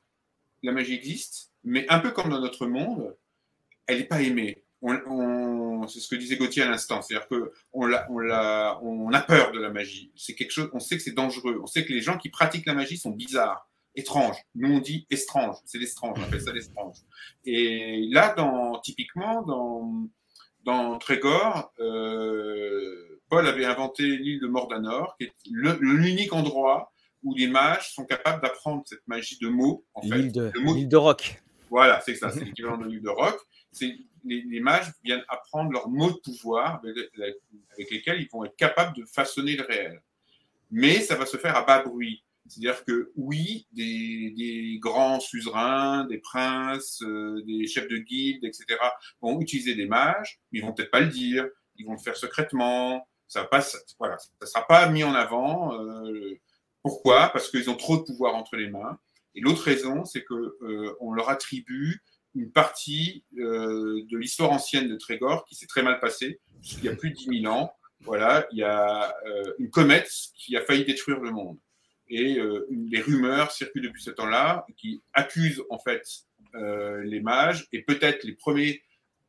[0.63, 3.17] la magie existe, mais un peu comme dans notre monde,
[3.87, 4.63] elle n'est pas aimée.
[5.89, 9.71] C'est ce que disait Gauthier à l'instant, c'est-à-dire qu'on on, on a peur de la
[9.71, 10.13] magie.
[10.17, 11.61] C'est quelque chose, on sait que c'est dangereux.
[11.63, 14.37] On sait que les gens qui pratiquent la magie sont bizarres étrange.
[14.55, 15.57] Nous, on dit estrange.
[15.65, 16.19] C'est l'estrange.
[16.19, 16.97] On appelle ça l'estrange.
[17.45, 20.09] Et là, dans, typiquement, dans,
[20.65, 27.47] dans Trégor, euh, Paul avait inventé l'île de Mordanor, qui est l'unique endroit où les
[27.47, 29.85] mages sont capables d'apprendre cette magie de mots.
[30.03, 30.51] L'île de,
[30.87, 31.41] de, rock.
[31.71, 33.39] Voilà, c'est ça, c'est l'équivalent de l'île de rock.
[33.71, 38.57] C'est les, les, mages viennent apprendre leurs mots de pouvoir avec lesquels ils vont être
[38.57, 40.03] capables de façonner le réel.
[40.71, 42.25] Mais ça va se faire à bas bruit.
[42.49, 48.67] C'est-à-dire que oui, des, grands suzerains, des princes, euh, des chefs de guildes, etc.,
[49.21, 52.17] vont utiliser des mages, mais ils vont peut-être pas le dire, ils vont le faire
[52.17, 55.79] secrètement, ça passe, voilà, ça sera pas mis en avant.
[55.81, 56.39] Euh,
[56.83, 57.29] pourquoi?
[57.29, 58.99] Parce qu'ils ont trop de pouvoir entre les mains.
[59.35, 62.03] Et l'autre raison, c'est que euh, on leur attribue
[62.35, 66.97] une partie de l'histoire ancienne de Trégor qui s'est très mal passée, puisqu'il y a
[66.97, 69.15] plus de 10 000 ans, voilà, il y a
[69.59, 71.59] une comète qui a failli détruire le monde
[72.13, 76.07] et euh, les rumeurs circulent depuis ce temps-là qui accusent en fait
[76.55, 78.83] euh, les mages et peut-être les premiers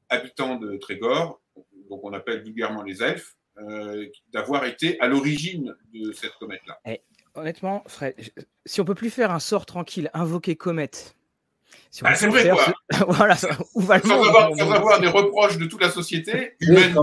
[0.10, 1.41] habitants de Trégor,
[1.89, 6.78] donc on appelle vulgairement les elfes, euh, d'avoir été à l'origine de cette comète-là.
[6.86, 7.00] Eh,
[7.36, 8.15] honnêtement, Fred,
[8.65, 11.15] si on peut plus faire un sort tranquille, invoquer comète,
[12.03, 12.73] ah, c'est vrai, quoi.
[13.07, 13.36] voilà,
[13.75, 16.95] où va le sans, avoir, sans avoir, des reproches de toute la société humaine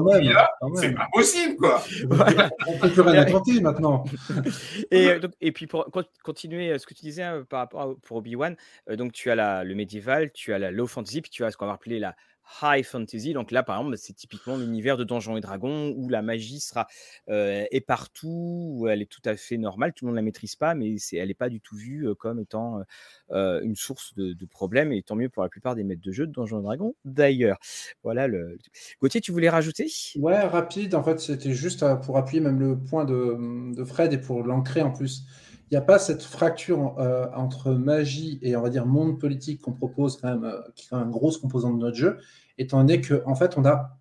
[0.74, 1.82] c'est pas possible, quoi.
[2.66, 3.24] On peut plus rien
[3.60, 4.04] maintenant.
[4.90, 5.88] et, donc, et puis, pour
[6.22, 8.56] continuer euh, ce que tu disais hein, par rapport à, pour Obi-Wan,
[8.88, 11.50] euh, donc tu as la, le médiéval, tu as la low fantasy, puis tu as
[11.50, 12.16] ce qu'on va appeler la
[12.62, 13.32] high fantasy.
[13.32, 16.86] Donc là, par exemple, c'est typiquement l'univers de Donjons et Dragons où la magie sera
[17.28, 19.92] euh, est partout, où elle est tout à fait normale.
[19.92, 22.14] Tout le monde la maîtrise pas, mais c'est, elle n'est pas du tout vue euh,
[22.14, 22.82] comme étant
[23.30, 24.92] euh, une source de, problèmes.
[24.92, 26.94] Et tant mieux pour la plupart des maîtres de jeu de Donjons et Dragons.
[27.04, 27.58] D'ailleurs,
[28.02, 28.58] voilà le.
[29.00, 29.86] Gauthier, tu voulais rajouter?
[30.16, 30.94] Ouais, rapide.
[30.94, 34.82] En fait, c'était juste pour appuyer même le point de, de Fred et pour l'ancrer
[34.82, 35.24] en plus
[35.70, 39.60] il n'y a pas cette fracture euh, entre magie et on va dire monde politique
[39.60, 42.18] qu'on propose quand même, euh, qui est une grosse composante de notre jeu,
[42.58, 43.96] étant donné que en fait on a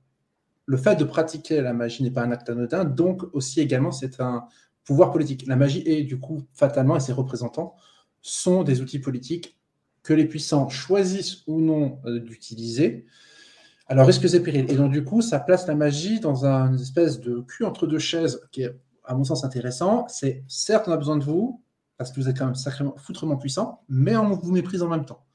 [0.66, 4.20] le fait de pratiquer la magie n'est pas un acte anodin, donc aussi également c'est
[4.20, 4.46] un
[4.84, 5.46] pouvoir politique.
[5.46, 7.76] La magie est du coup fatalement et ses représentants
[8.22, 9.60] sont des outils politiques
[10.02, 13.06] que les puissants choisissent ou non euh, d'utiliser.
[13.86, 14.72] Alors risques et périls.
[14.72, 17.86] Et donc du coup ça place la magie dans un, une espèce de cul entre
[17.86, 18.76] deux chaises qui est
[19.10, 21.64] à mon sens, intéressant, c'est certes, on a besoin de vous,
[21.97, 25.03] parce que vous êtes quand même sacrément, foutrement puissant, mais on vous méprise en même
[25.03, 25.26] temps.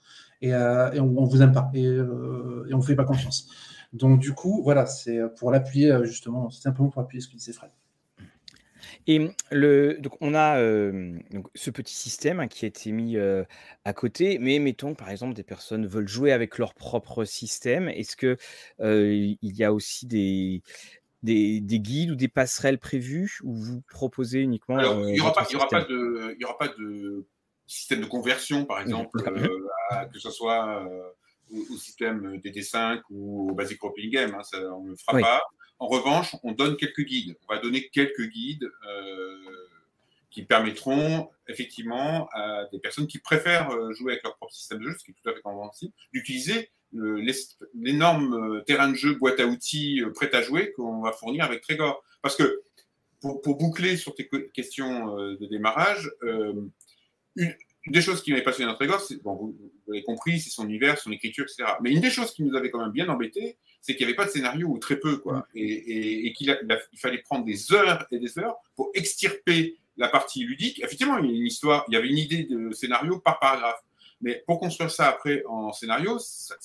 [0.40, 3.50] Et, euh, on ne vous aime pas, et, euh, on ne fait pas confiance.
[3.92, 7.34] Donc, du coup, voilà, c'est pour l'appuyer, euh, justement, c'est simplement pour appuyer ce que
[7.34, 7.70] disait Fred.
[9.08, 10.58] Et le, donc on a
[11.30, 15.34] donc ce petit système hein, qui a été mis à côté, mais mettons par exemple
[15.34, 17.88] des personnes veulent jouer avec leur propre système.
[17.88, 18.36] Est-ce que
[18.80, 20.62] il y a aussi des,
[21.24, 25.46] des, guides ou des passerelles prévues ou vous proposez uniquement Alors, il n'y aura, pas,
[25.54, 27.26] aura, pas de, y aura pas de
[27.66, 31.10] système de conversion, par exemple, euh, que ce soit euh,
[31.70, 35.42] au, système DD5 ou au Basic Role Game, hein, ça, on ne le fera pas.
[35.78, 37.36] En revanche, on donne quelques guides.
[37.48, 39.38] On va donner quelques guides euh,
[40.30, 44.96] qui permettront effectivement à des personnes qui préfèrent jouer avec leur propre système de jeu,
[44.98, 46.70] ce qui est tout à fait compréhensible, d'utiliser
[47.74, 52.02] l'énorme terrain de jeu boîte à outils prêt à jouer qu'on va fournir avec Trégor.
[52.22, 52.62] Parce que
[53.20, 56.10] pour, boucler sur tes questions de démarrage,
[57.36, 60.66] une, des choses qui m'avait passionné dans Trégor, c'est, bon, vous, l'avez compris, c'est son
[60.66, 61.72] univers, son écriture, etc.
[61.82, 64.16] Mais une des choses qui nous avait quand même bien embêté, c'est qu'il n'y avait
[64.16, 65.46] pas de scénario ou très peu, quoi.
[65.54, 66.58] Et, qu'il
[66.92, 70.82] il fallait prendre des heures et des heures pour extirper la partie ludique.
[70.82, 73.82] Effectivement, il y a une histoire, il y avait une idée de scénario par paragraphe.
[74.24, 76.56] Mais pour construire ça après en scénario, ça,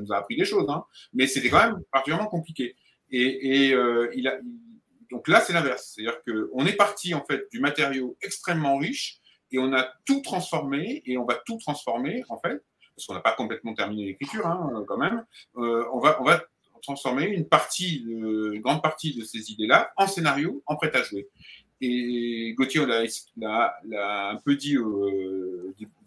[0.00, 0.84] nous a appris des choses, hein.
[1.14, 2.74] mais c'était quand même particulièrement compliqué.
[3.12, 4.10] Et, euh,
[5.08, 5.92] donc là, c'est l'inverse.
[5.94, 9.20] C'est-à-dire qu'on est parti en fait du matériau extrêmement riche
[9.52, 12.60] et on a tout transformé et on va tout transformer en fait,
[12.96, 15.24] parce qu'on n'a pas complètement terminé l'écriture hein, quand même.
[15.58, 16.42] Euh, on, va,
[16.82, 17.44] transformer une
[18.60, 21.28] grande partie de ces idées-là en scénario, en prêt à jouer.
[21.80, 22.84] Et Gauthier
[23.36, 24.76] l'a un peu dit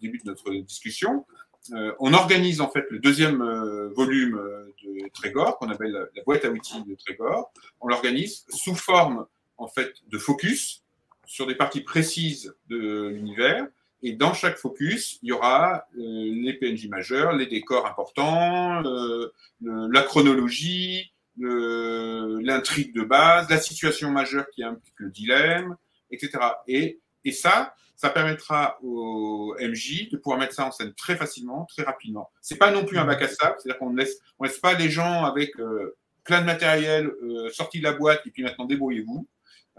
[0.01, 1.25] début de notre discussion.
[1.73, 4.41] Euh, on organise en fait le deuxième euh, volume
[4.83, 7.51] de Trégor, qu'on appelle la, boîte à outils de Trégor.
[7.81, 9.25] On l'organise sous forme
[9.57, 10.83] en fait de focus,
[11.25, 13.67] sur des parties précises de l'univers.
[14.01, 19.31] Et dans chaque focus, il y aura euh, les PNJ majeurs, les décors importants, euh,
[19.61, 25.77] la chronologie, l'intrigue de base, la situation majeure qui implique le dilemme,
[26.11, 26.31] etc.
[26.67, 31.65] Et, et ça, ça permettra au MJ de pouvoir mettre ça en scène très facilement,
[31.65, 32.31] très rapidement.
[32.41, 34.21] C'est pas non plus un bac à sable, c'est-à-dire qu'on ne laisse,
[34.61, 37.11] pas les gens avec euh, plein de matériel
[37.51, 39.27] sorti de la boîte et puis maintenant débrouillez-vous.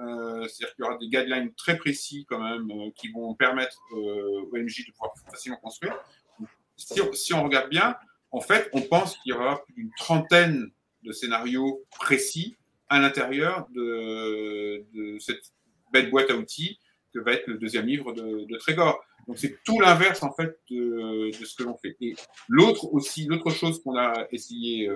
[0.01, 3.79] Euh, c'est-à-dire qu'il y aura des guidelines très précis quand même euh, qui vont permettre
[3.93, 5.95] euh, au MJ de pouvoir facilement construire.
[6.77, 7.97] Si, on regarde bien,
[8.31, 10.71] en fait, on pense qu'il y aura plus d'une trentaine
[11.03, 12.57] de scénarios précis
[12.89, 14.83] à l'intérieur de,
[15.19, 15.53] cette
[15.93, 16.79] belle boîte à outils
[17.13, 19.03] que va être le deuxième livre de, Trégor.
[19.27, 21.97] Donc c'est tout l'inverse en fait de, ce que l'on fait.
[22.01, 22.15] Et
[22.49, 24.89] l'autre aussi, l'autre chose qu'on a essayé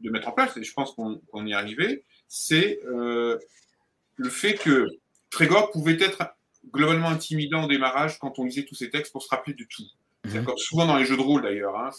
[0.00, 4.86] de mettre en place, et je pense qu'on y est arrivé, c'est le fait que
[5.30, 6.34] Trégor pouvait être
[6.72, 9.84] globalement intimidant au démarrage quand on lisait tous ces textes pour se rappeler de tout.
[10.26, 10.56] C'est mhm.
[10.56, 11.76] souvent dans les jeux de rôle d'ailleurs.
[11.78, 11.90] Hein,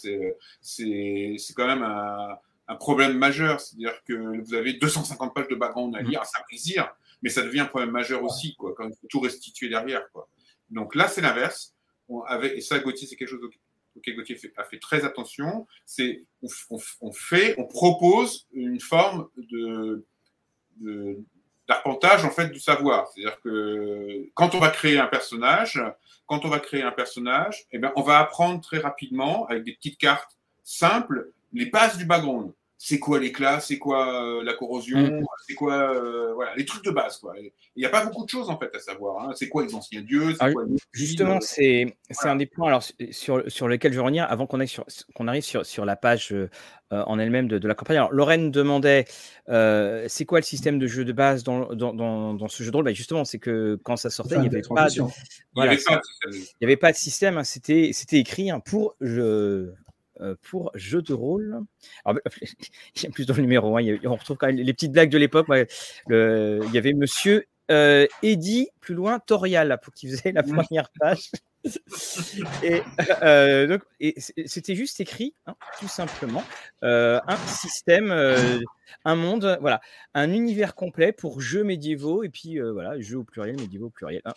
[0.60, 2.38] c'est quand même un,
[2.76, 3.60] problème majeur.
[3.60, 6.88] C'est-à-dire que vous avez 250 pages de background à lire, ça plaisir,
[7.22, 10.10] mais ça devient un problème majeur aussi, quoi, quand il faut tout restituer derrière.
[10.12, 10.28] Quoi.
[10.70, 11.74] Donc là, c'est l'inverse.
[12.54, 13.48] Et ça, Gauthier, c'est quelque chose
[13.96, 15.66] auquel Gauthier a fait très attention.
[15.86, 20.04] C'est on, on, fait, on propose une forme de
[21.68, 23.08] d'arpentage en fait du savoir.
[23.08, 25.80] C'est-à-dire que quand on va créer un personnage,
[26.26, 29.74] quand on va créer un personnage, eh bien, on va apprendre très rapidement avec des
[29.74, 32.52] petites cartes simples les bases du background
[32.82, 35.22] c'est quoi l'éclat, c'est quoi euh, la corrosion, mm.
[35.46, 37.18] c'est quoi euh, voilà, les trucs de base.
[37.18, 37.34] Quoi.
[37.38, 39.22] Il n'y a pas beaucoup de choses en fait à savoir.
[39.22, 39.32] Hein.
[39.36, 40.48] C'est quoi les anciens dieux ah
[40.90, 44.64] Justement, euh, c'est un des points alors, sur, sur lequel je veux revenir avant qu'on
[45.14, 46.34] qu'on arrive sur, sur la page
[46.90, 47.98] en elle-même de, de, la campagne.
[47.98, 49.04] Alors, Lorraine demandait
[49.46, 52.86] c'est quoi le système de jeu de base dans, dans, dans, ce jeu de rôle?
[52.86, 55.02] Bah, Justement, c'est que quand ça sortait, il n'y avait, pas de,
[55.54, 57.36] voilà, il avait pas de système.
[57.36, 57.44] Hein.
[57.44, 58.96] C'était écrit hein, pour.
[59.02, 59.70] Je,
[60.42, 61.60] pour jeu de rôle.
[62.04, 62.20] Alors,
[62.96, 65.10] il y a plus dans le numéro 1, on retrouve quand même les petites blagues
[65.10, 65.46] de l'époque.
[66.08, 71.30] il y avait monsieur euh, Eddie, plus loin, Torial, pour qui faisait la première page.
[72.62, 72.82] et,
[73.22, 73.78] euh,
[74.46, 76.42] c'était juste écrit, hein, tout simplement,
[76.82, 78.58] euh, un système, euh,
[79.04, 79.80] un monde, voilà,
[80.14, 84.22] un univers complet pour jeux médiévaux et puis voilà, jeux au pluriel, médiévaux au pluriel.
[84.24, 84.34] Hein.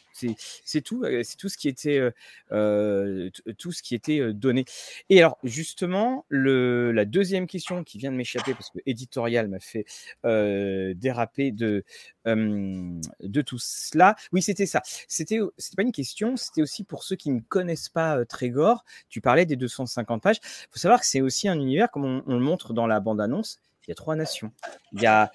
[0.64, 2.12] c'est tout, c'est tout ce qui était,
[2.50, 4.66] tout ce qui était donné.
[5.10, 9.86] Et alors justement, la deuxième question qui vient de m'échapper parce que éditorial m'a fait
[10.24, 11.84] déraper de
[12.26, 14.16] de tout cela.
[14.32, 14.82] Oui, c'était ça.
[15.08, 19.22] C'était, c'était pas une question, c'était aussi pour ceux qui ne connaissent pas Trégor, tu
[19.22, 20.40] parlais des 250 pages.
[20.44, 23.60] Il faut savoir que c'est aussi un univers, comme on, le montre dans la bande-annonce,
[23.88, 24.52] il y a trois nations.
[24.94, 25.32] Il y a,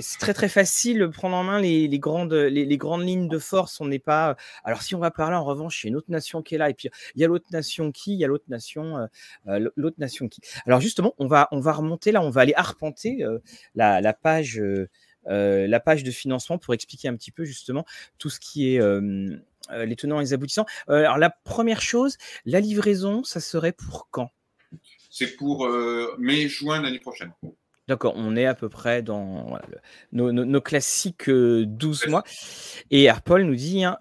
[0.00, 3.80] c'est très très facile de prendre en main les, grandes, les, grandes lignes de force.
[3.80, 4.36] On n'est pas.
[4.64, 6.58] Alors si on va parler en revanche, il y a une autre nation qui est
[6.58, 9.08] là, et puis il y a l'autre nation qui, il y a l'autre nation,
[9.46, 10.40] l'autre nation qui.
[10.66, 13.24] Alors justement, on va on va remonter là, on va aller arpenter
[13.74, 14.62] la, page.
[15.26, 17.84] la page de financement pour expliquer un petit peu justement
[18.18, 18.80] tout ce qui est
[19.70, 20.66] euh, les tenants et les aboutissants.
[20.90, 24.30] Euh, alors la première chose, la livraison, ça serait pour quand?
[25.10, 27.32] C'est pour euh, mai-juin l'année prochaine.
[27.86, 29.58] D'accord, on est à peu près dans
[30.12, 32.24] nos, classiques 12 mois.
[32.90, 33.98] Et Paul nous dit, hein,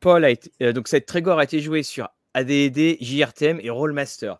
[0.00, 4.38] Paul a été, donc cette Trégor a été joué sur AD&D, JRTM et Rollmaster.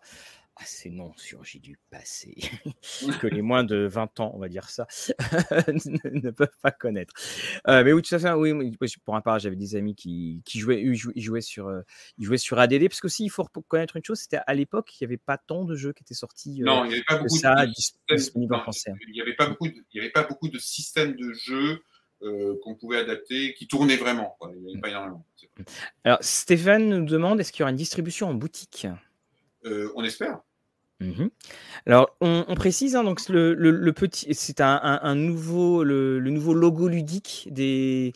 [0.55, 2.35] Ah, ces noms surgis du passé
[3.21, 4.85] que les moins de 20 ans, on va dire ça,
[5.67, 7.13] ne, peuvent pas connaître.
[7.67, 8.31] Euh, mais oui, tout à fait.
[8.33, 11.81] Oui, pour un part, j'avais des amis qui, jouaient, ils jouaient, sur, euh,
[12.19, 14.93] ils jouaient sur ADD, parce que aussi, il faut connaître une chose, c'était à l'époque,
[14.93, 16.61] il n'y avait pas tant de jeux qui étaient sortis.
[16.61, 18.91] Euh, non, il n'y avait pas beaucoup de, disponibles en français.
[19.07, 21.81] Il n'y avait pas beaucoup, il avait pas beaucoup de systèmes de jeux.
[22.63, 24.37] qu'on pouvait adapter, qui tournaient vraiment.
[24.53, 25.25] Il avait pas énormément.
[26.03, 28.87] Alors, Stéphane nous demande est-ce qu'il y aura une distribution en boutique?
[29.65, 30.39] Euh, on espère.
[30.99, 31.27] Mmh
[31.85, 38.13] Alors, on, précise, hein, donc le, petit, c'est un, nouveau, le, nouveau logo ludique des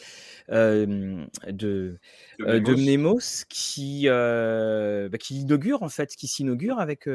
[0.51, 1.99] euh, de,
[2.39, 7.07] de, Mnemos euh, qui bah, qui inaugure en fait, qui s'inaugure avec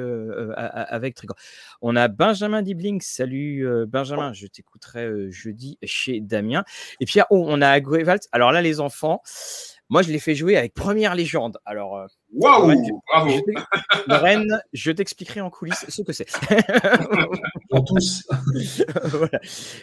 [0.56, 1.36] avec Trigor.
[1.80, 6.64] On a Benjamin Dibling, salut Benjamin, je t'écouterai jeudi chez Damien.
[7.00, 8.28] Et puis oh, on a Agrevalt.
[8.32, 9.22] Alors là, les enfants.
[9.92, 11.58] Moi, je l'ai fait jouer avec Première Légende.
[11.66, 13.30] Alors, euh, waouh, bravo.
[14.06, 16.30] Lorraine, je t'expliquerai en coulisses ce que c'est.
[17.68, 18.26] Pour tous.
[19.04, 19.38] voilà.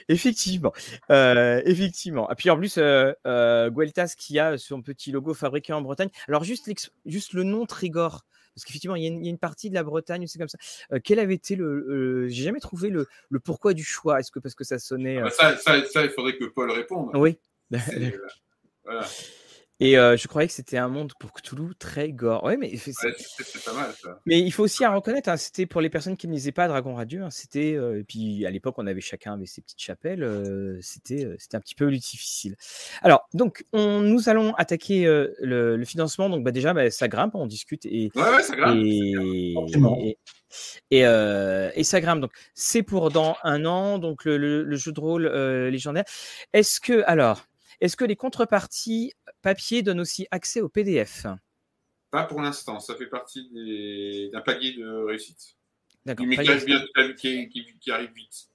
[0.07, 0.73] Effectivement.
[1.11, 2.27] Euh, effectivement.
[2.31, 6.09] Et puis en plus, euh, euh, Gueltas qui a son petit logo fabriqué en Bretagne.
[6.27, 6.67] Alors, juste,
[7.05, 8.25] juste le nom Trigor.
[8.55, 10.57] Parce qu'effectivement, il, y, a une partie de la Bretagne, c'est comme ça.
[11.03, 12.27] quel avait été le.
[12.29, 14.19] J'ai jamais trouvé le, le, pourquoi du choix.
[14.19, 15.19] Est-ce que parce que ça sonnait.
[15.19, 17.11] Ah bah ça, ça, ça, il faudrait que Paul réponde.
[17.13, 17.37] Oui.
[18.83, 19.05] voilà.
[19.81, 22.43] Et euh, je croyais que c'était un monde pour Cthulhu très gore.
[22.43, 22.91] Ouais, mais c'est
[23.63, 24.19] pas mal ça.
[24.25, 26.67] Mais il faut aussi à reconnaître, hein, c'était pour les personnes qui ne lisaient pas
[26.67, 27.23] Dragon Radieux.
[27.23, 30.23] Hein, c'était euh, et puis à l'époque, on avait chacun avec ses petites chapelles.
[30.23, 32.57] Euh, c'était c'était un petit peu difficile.
[33.01, 36.29] Alors donc, on, nous allons attaquer le, financement.
[36.29, 38.79] Donc bah, déjà, bah, ça grimpe, on discute et ouais, ouais, ça grimpe.
[38.83, 39.55] Et,
[40.91, 42.19] et, et, ça grimpe.
[42.19, 43.97] Donc c'est pour dans un an.
[43.97, 45.27] Donc le, le jeu de rôle
[45.71, 46.03] légendaire.
[46.51, 47.45] Est-ce que alors
[47.81, 51.25] est-ce que les contreparties papier donnent aussi accès au PDF
[52.11, 53.49] Pas pour l'instant, ça fait partie
[54.31, 55.55] d'un palier de réussite.
[56.05, 56.25] D'accord.
[56.25, 56.37] Mais
[57.15, 57.49] qui,
[57.79, 58.49] qui, arrive vite.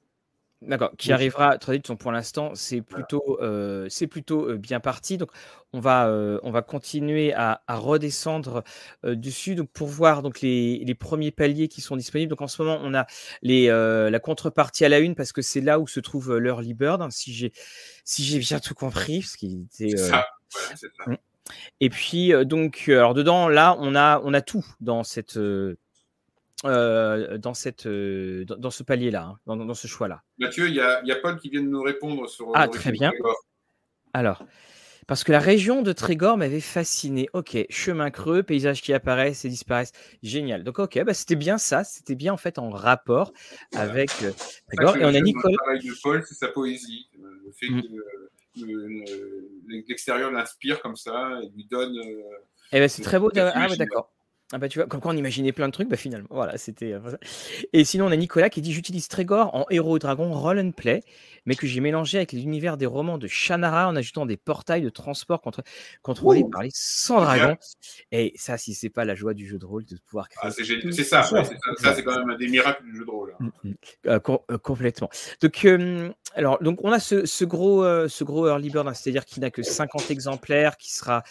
[0.67, 1.59] D'accord, qui arrivera.
[1.99, 5.19] Pour l'instant, c'est plutôt, euh, c'est plutôt euh, bien parti.
[5.19, 5.31] Donc,
[5.73, 8.63] on va, euh, on va continuer à, redescendre
[9.03, 12.31] dessus donc pour voir donc les, les, premiers paliers qui sont disponibles.
[12.31, 13.07] Donc, en ce moment, on a
[13.43, 17.03] les, la contrepartie à la une parce que c'est là où se trouve l'early bird.
[17.03, 17.53] Hein, si j'ai,
[18.05, 19.97] si j'ai bien tout compris, ce qui était.
[19.97, 20.27] Ça.
[20.49, 20.87] ça.
[21.07, 21.15] Mmh.
[21.81, 25.39] Et puis donc, alors dedans, là, on a, on a tout dans cette
[26.65, 30.23] euh, dans, cette, euh, dans, ce palier-là, hein, dans, ce choix-là.
[30.39, 32.51] Mathieu, il y a, y a, Paul qui vient de nous répondre sur.
[32.55, 33.13] Ah, très bien.
[34.15, 34.45] Alors,
[35.07, 37.29] parce que la région de Trégor m'avait fasciné.
[37.35, 39.93] Ok, chemin creux, paysages qui apparaissent et disparaissent.
[40.23, 40.65] Génial.
[40.65, 41.85] Donc, ok, bah, c'était bien ça.
[41.85, 43.33] C'était bien en fait en rapport
[43.75, 44.33] avec euh,
[44.69, 44.97] Trégor.
[44.97, 45.53] Et on a Nicolas.
[45.53, 47.11] Le travail de Paul, c'est sa poésie.
[47.21, 47.83] Le fait mmh.
[48.57, 51.95] que l'extérieur l'inspire comme ça et lui donne.
[52.73, 53.31] Eh ben, c'est très beau.
[53.37, 54.11] Ah, d'accord.
[54.55, 56.93] Ah bah tu vois, comme quand on imaginait plein de trucs, bah finalement, voilà, c'était.
[56.93, 57.01] Euh,
[57.73, 61.03] et sinon, on a Nicolas qui dit J'utilise Trégor en héros dragon roll and play,
[61.45, 64.91] mais que j'ai mélangé avec l'univers des romans de Shannara en ajoutant des portails de
[64.91, 65.65] transport contre...
[66.03, 67.57] contrôlés par les 100 dragons.
[68.13, 70.49] Et ça, si c'est pas la joie du jeu de rôle de pouvoir créer.
[70.49, 73.35] Ah, c'est ça, ça, c'est quand même un des miracles du jeu de rôle.
[73.41, 73.51] Hein.
[73.65, 73.75] Mm, mm.
[74.07, 74.21] Euh,
[74.53, 75.11] euh, complètement.
[75.43, 75.67] Donc,
[76.37, 79.65] alors, donc, on a ce, gros, ce gros early bird, hein, c'est-à-dire qu'il n'a que
[79.65, 81.25] 50 exemplaires, qui sera.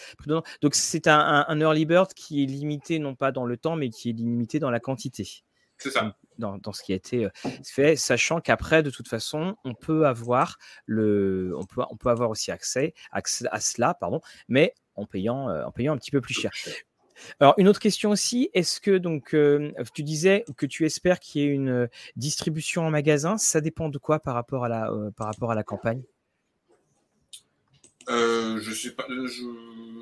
[0.61, 3.89] Donc, c'est un, un early bird qui est limité non pas dans le temps, mais
[3.89, 5.43] qui est limité dans la quantité.
[5.78, 6.16] C'est ça.
[6.38, 7.30] Dans, dans, ce qui a été euh,
[7.64, 12.30] fait, sachant qu'après, de toute façon, on peut avoir le, on peut, on peut avoir
[12.30, 16.22] aussi accès, accès à cela, pardon, mais en payant, euh, en payant un petit peu
[16.22, 16.51] plus cher.
[17.39, 21.41] Alors, une autre question aussi, est-ce que donc euh, tu disais que tu espères qu'il
[21.41, 25.28] y ait une distribution en magasin Ça dépend de quoi par rapport à la, par
[25.28, 26.01] rapport à la campagne?
[28.10, 29.43] Euh, je sais pas, je,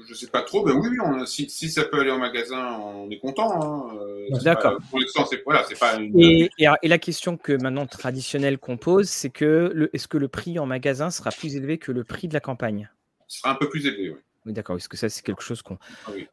[0.08, 0.64] je, sais pas trop.
[0.64, 3.62] Ben oui, on, si, si, ça peut aller en magasin, on est content.
[3.62, 3.97] Hein.
[4.02, 4.80] Euh, D'accord.
[4.89, 5.97] Pour l'instant, c'est voilà, c'est pas.
[5.97, 6.20] Une...
[6.20, 10.60] Et, et, la question que maintenant traditionnelle qu'on pose, c'est que est-ce que le prix
[10.60, 12.89] en magasin sera plus élevé que le prix de la campagne?
[13.28, 14.20] Ce sera un peu plus élevé, oui.
[14.45, 14.76] Oui, d'accord.
[14.76, 15.78] Est-ce que ça, c'est quelque chose qu'on.
[16.08, 16.28] Ah oui.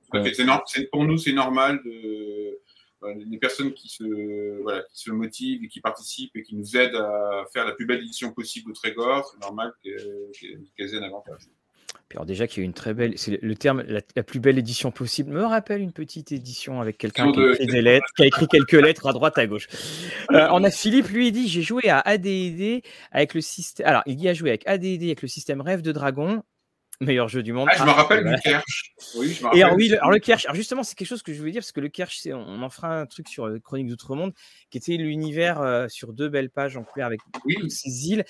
[0.90, 2.58] pour nous, c'est normal de
[3.02, 6.96] les personnes qui se, voilà, qui se motivent et qui participent et qui nous aident
[6.96, 11.42] à faire la plus belle édition possible au Trégor, c'est normal qu'elles aient un avantage.
[12.08, 14.58] Puis alors déjà qu'il y a une très belle, c'est le terme la, plus belle
[14.58, 15.30] édition possible.
[15.30, 18.48] Me rappelle une petite édition avec quelqu'un qui, a écrit des lettres, qui a écrit
[18.48, 19.68] quelques lettres à droite à gauche.
[20.32, 22.82] Euh, on a Philippe lui il dit j'ai joué à AD&D
[23.12, 23.86] avec le système.
[23.86, 26.42] Alors il y a joué avec AD&D avec le système Rêve de Dragon
[27.00, 27.68] meilleur jeu du monde.
[27.70, 28.94] Ah, je me rappelle du Kersh.
[29.16, 31.22] Oui, je me Et alors, oui, le, alors le Kersh, alors justement, c'est quelque chose
[31.22, 33.58] que je voulais dire parce que le Kersh, on en fera un truc sur euh,
[33.58, 34.32] Chronique d'Outre-Monde
[34.70, 38.24] qui était l'univers euh, sur deux belles pages en couleur avec toutes ces îles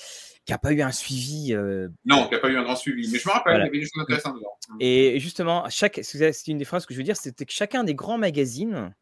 [0.44, 1.54] qui n'a pas eu un suivi.
[1.54, 3.10] Euh, non, qui n'a pas eu un grand suivi.
[3.10, 4.56] Mais je me rappelle, il y avait des choses intéressantes dedans.
[4.80, 7.94] Et justement, chaque, c'est une des phrases que je veux dire, c'était que chacun des
[7.94, 8.94] grands magazines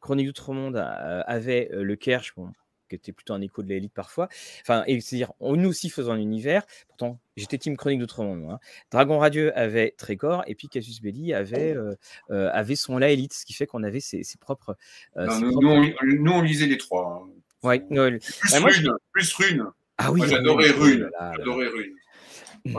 [0.00, 0.76] Chronique d'Outre-Monde
[1.26, 2.34] avait le Kerch,
[2.88, 4.28] qui était plutôt un écho de l'élite parfois.
[4.62, 6.64] Enfin, c'est-à-dire, nous aussi faisons un univers.
[6.88, 8.48] Pourtant, j'étais Team Chronique d'Outre-Monde.
[8.50, 8.58] Hein.
[8.90, 11.74] Dragon Radieux avait Trégor, et puis Casus Belli avait,
[12.30, 14.76] avait son La Élite, ce qui fait qu'on avait ses, propres.
[15.16, 17.24] nous, On, lisait les trois.
[17.24, 17.30] Hein.
[17.62, 19.66] Ouais, plus, bah, rune, plus Rune.
[19.98, 21.10] Ah oui, j'adorais Rune.
[21.36, 21.96] J'adorais Rune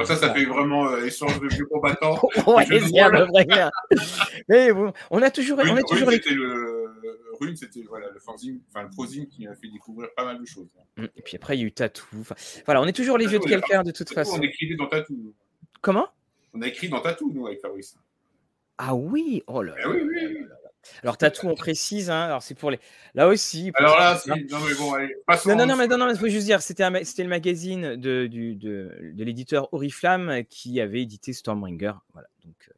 [0.05, 2.19] ça, ça fait vraiment euh, échange de vieux combattants.
[2.47, 3.69] ouais, vrai
[4.47, 6.33] Mais bon, on a toujours, Rune, on a toujours Rune, les...
[6.33, 6.88] le...
[7.39, 10.45] Rune, c'était voilà, le fanzine, enfin le prozine qui m'a fait découvrir pas mal de
[10.45, 10.67] choses.
[10.97, 12.05] Mmh, et puis après, il y a eu Tatou.
[12.19, 12.35] Enfin,
[12.65, 14.38] voilà, on est toujours les vieux de quelqu'un de toute façon.
[14.39, 15.33] On écrivait dans Tatou.
[15.81, 16.07] Comment?
[16.53, 17.95] On a écrit dans Tatou, nous, avec Fabrice.
[18.79, 19.73] Ah oui, oh là.
[19.79, 20.45] Eh oui, oui, oui.
[21.03, 22.09] Alors, tatou, on précise.
[22.09, 22.79] Hein, alors, c'est pour les.
[23.13, 23.71] Là aussi.
[23.75, 25.15] Alors là, non, mais bon, allez,
[25.45, 28.27] Non, non, non, mais non, non, il faut juste dire, c'était, c'était le magazine de,
[28.27, 31.93] du, de, de l'éditeur Oriflamme qui avait édité Stormbringer.
[32.13, 32.27] Voilà.
[32.45, 32.73] Donc, euh,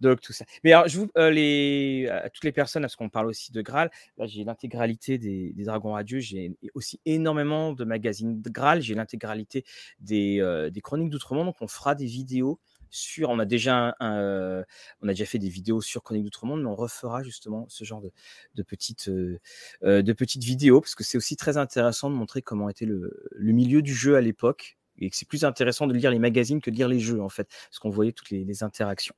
[0.00, 0.44] donc tout ça.
[0.64, 3.60] Mais alors, je vous, euh, les, à toutes les personnes, parce qu'on parle aussi de
[3.62, 6.20] Graal, là, j'ai l'intégralité des, des Dragons Radieux.
[6.20, 8.82] J'ai aussi énormément de magazines de Graal.
[8.82, 9.64] J'ai l'intégralité
[10.00, 11.46] des, euh, des Chroniques d'Outre-Monde.
[11.46, 12.58] Donc, on fera des vidéos
[12.92, 13.30] sur.
[13.30, 14.64] On a déjà, un,
[15.00, 18.00] on a déjà fait des vidéos sur Chronique d'Outre-Monde, mais on refera justement ce genre
[18.00, 18.12] de,
[18.54, 19.38] de petites, euh,
[19.82, 23.52] de petites vidéos parce que c'est aussi très intéressant de montrer comment était le, le
[23.52, 26.70] milieu du jeu à l'époque et que c'est plus intéressant de lire les magazines que
[26.70, 29.14] de lire les jeux en fait, parce qu'on voyait toutes les, les, interactions.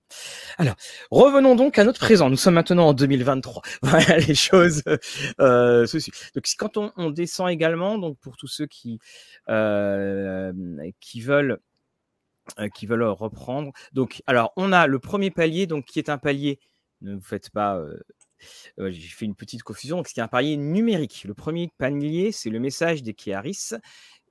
[0.56, 0.76] Alors,
[1.10, 2.30] revenons donc à notre présent.
[2.30, 3.62] Nous sommes maintenant en 2023.
[3.82, 4.82] Voilà les choses.
[5.40, 6.10] Euh, ceci.
[6.34, 8.98] Donc, quand on, on, descend également, donc pour tous ceux qui
[9.48, 10.52] euh,
[11.00, 11.58] qui veulent
[12.58, 13.72] euh, qui veulent reprendre.
[13.92, 16.60] Donc, alors, on a le premier palier, donc qui est un palier.
[17.00, 17.78] Ne vous faites pas.
[17.78, 17.98] Euh,
[18.78, 19.96] euh, j'ai fait une petite confusion.
[19.96, 21.24] Donc, c'est un palier numérique.
[21.24, 23.70] Le premier palier, c'est le message des Kiaris.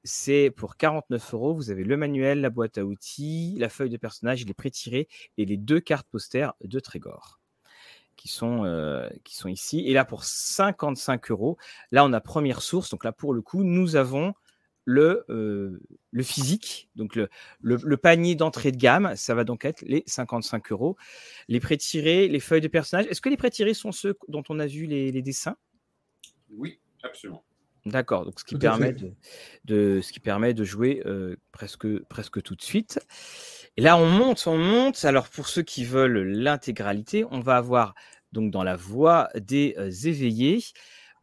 [0.04, 1.56] C'est pour 49 euros.
[1.56, 5.08] Vous avez le manuel, la boîte à outils, la feuille de personnage, les pré-tirés
[5.38, 7.40] et les deux cartes posters de Trégor
[8.16, 9.80] qui sont, qui sont ici.
[9.88, 11.58] Et là, pour 55 euros,
[11.92, 12.90] là, on a première source.
[12.90, 14.34] Donc là, pour le coup, nous avons
[14.86, 15.82] le, euh,
[16.12, 17.30] le physique, donc le,
[17.62, 20.98] le, panier d'entrée de gamme, ça va donc être les 55 euros.
[21.48, 23.06] Les prêts-tirés, les feuilles de personnage.
[23.08, 25.56] Est-ce que les prêts-tirés sont ceux dont on a vu les, les dessins?
[26.50, 27.44] Oui, absolument.
[27.86, 29.12] D'accord, donc ce qui, permet de,
[29.66, 33.00] de, ce qui permet de jouer euh, presque, presque tout de suite.
[33.76, 35.04] Et là, on monte, on monte.
[35.04, 37.94] Alors, pour ceux qui veulent l'intégralité, on va avoir
[38.32, 40.64] donc dans la voie des euh, éveillés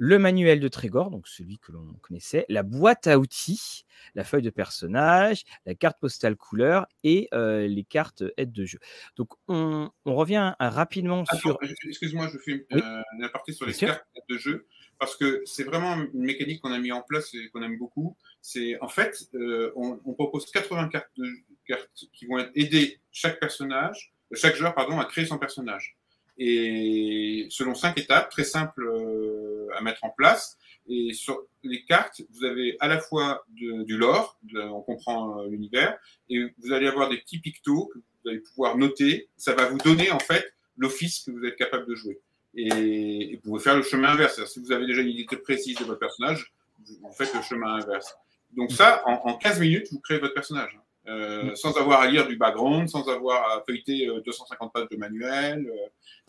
[0.02, 3.84] le manuel de Trégor, donc celui que l'on connaissait, la boîte à outils,
[4.14, 8.78] la feuille de personnage, la carte postale couleur et euh, les cartes aide de jeu.
[9.16, 11.58] Donc on, revient rapidement sur.
[11.86, 14.66] Excuse-moi, je fais une, euh, aparté sur les cartes aide de jeu
[14.98, 18.16] parce que c'est vraiment une mécanique qu'on a mis en place et qu'on aime beaucoup.
[18.40, 21.26] C'est en fait, euh, on, propose 80 cartes, de,
[21.66, 25.99] cartes qui vont aider chaque personnage, chaque joueur pardon, à créer son personnage
[26.42, 30.56] et selon cinq étapes très simples euh, à mettre en place.
[30.88, 35.96] Et sur les cartes, vous avez à la fois du lore, on comprend euh, l'univers,
[36.30, 39.28] et vous allez avoir des petits pictos que vous allez pouvoir noter.
[39.36, 42.18] Ça va vous donner en fait l'office que vous êtes capable de jouer.
[42.54, 44.42] Et, vous pouvez faire le chemin inverse.
[44.46, 48.16] Si vous avez déjà une idée précise de votre personnage, vous faites le chemin inverse.
[48.56, 50.76] Donc ça, en, en 15 minutes, vous créez votre personnage.
[51.08, 55.66] Euh, sans avoir à lire du background, sans avoir à feuilleter 250 pages de manuel,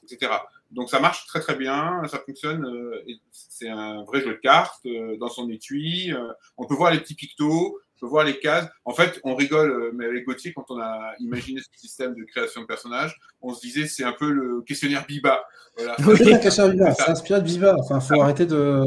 [0.03, 0.31] etc.
[0.71, 2.65] Donc ça marche très très bien, ça fonctionne.
[2.65, 6.13] Euh, c'est un vrai jeu de cartes euh, dans son étui.
[6.13, 8.67] Euh, on peut voir les petits pictos, on peut voir les cases.
[8.85, 12.61] En fait, on rigole, mais avec Gauthier, quand on a imaginé ce système de création
[12.61, 15.43] de personnages, on se disait c'est un peu le questionnaire Biba.
[15.77, 15.95] Voilà.
[15.99, 17.75] Oui, le questionnaire Biba, c'est inspiré de Biba.
[17.77, 18.83] Enfin, faut ah, arrêter de.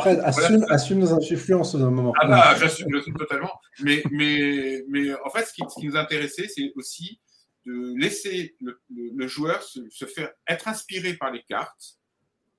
[0.00, 2.12] Fred, assume, assume nos influences d'un moment.
[2.20, 3.52] Ah bah, j'assume, j'assume totalement.
[3.80, 7.20] Mais, mais, mais en fait, ce qui, ce qui nous intéressait, c'est aussi
[7.68, 11.98] de laisser le, joueur se, faire être inspiré par les cartes,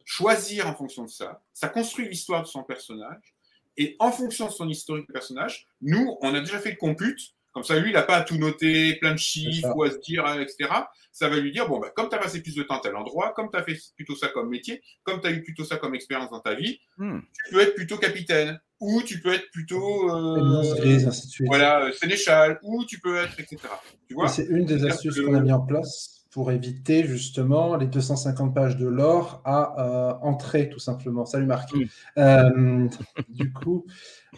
[0.05, 1.41] choisir en fonction de ça.
[1.53, 3.36] Ça construit l'histoire de son personnage.
[3.80, 7.20] Et en fonction de son historique de personnage, nous, on a déjà fait le compute.
[7.54, 9.98] Comme ça, lui, il n'a pas à tout noter, plein de chiffres ou à se
[10.00, 10.70] dire, etc.
[11.14, 12.96] Ça va lui dire, bon, bah, comme tu as passé plus de temps à tel
[12.96, 15.78] endroit, comme tu as fait plutôt ça comme métier, comme tu as eu plutôt ça
[15.78, 17.20] comme expérience dans ta vie, hmm.
[17.48, 20.64] tu peux être plutôt capitaine ou tu peux être plutôt euh,
[21.46, 23.58] voilà euh, sénéchal, ou tu peux être etc.
[24.08, 24.28] Tu vois?
[24.28, 28.78] C'est une des astuces qu'on a mis en place pour éviter justement les 250 pages
[28.78, 31.26] de l'or à euh, entrer tout simplement.
[31.26, 31.74] Salut Marc.
[32.18, 32.88] Euh,
[33.30, 33.86] du coup,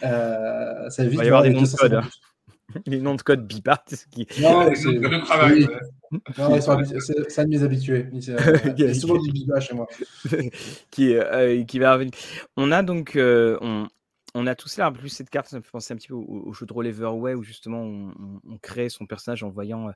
[0.00, 1.12] ça évite.
[1.12, 1.94] Il va y avoir des noms de code.
[1.94, 2.08] Hein.
[2.86, 3.84] Les noms de code bipart.
[4.10, 4.26] Qui...
[4.40, 5.68] Non, c'est de travail.
[6.38, 8.06] Non, c'est un de mes habitués.
[8.12, 8.24] Il
[8.78, 9.86] y a souvent du bipa chez moi.
[10.90, 11.14] qui,
[11.68, 12.12] qui va revenir.
[12.56, 13.86] On a donc, on,
[14.34, 14.88] on a tout cela.
[14.88, 16.86] En plus, cette carte, ça me fait penser un petit peu au, jeu de rôle
[16.86, 19.92] Everway où justement on, crée son personnage en voyant, euh,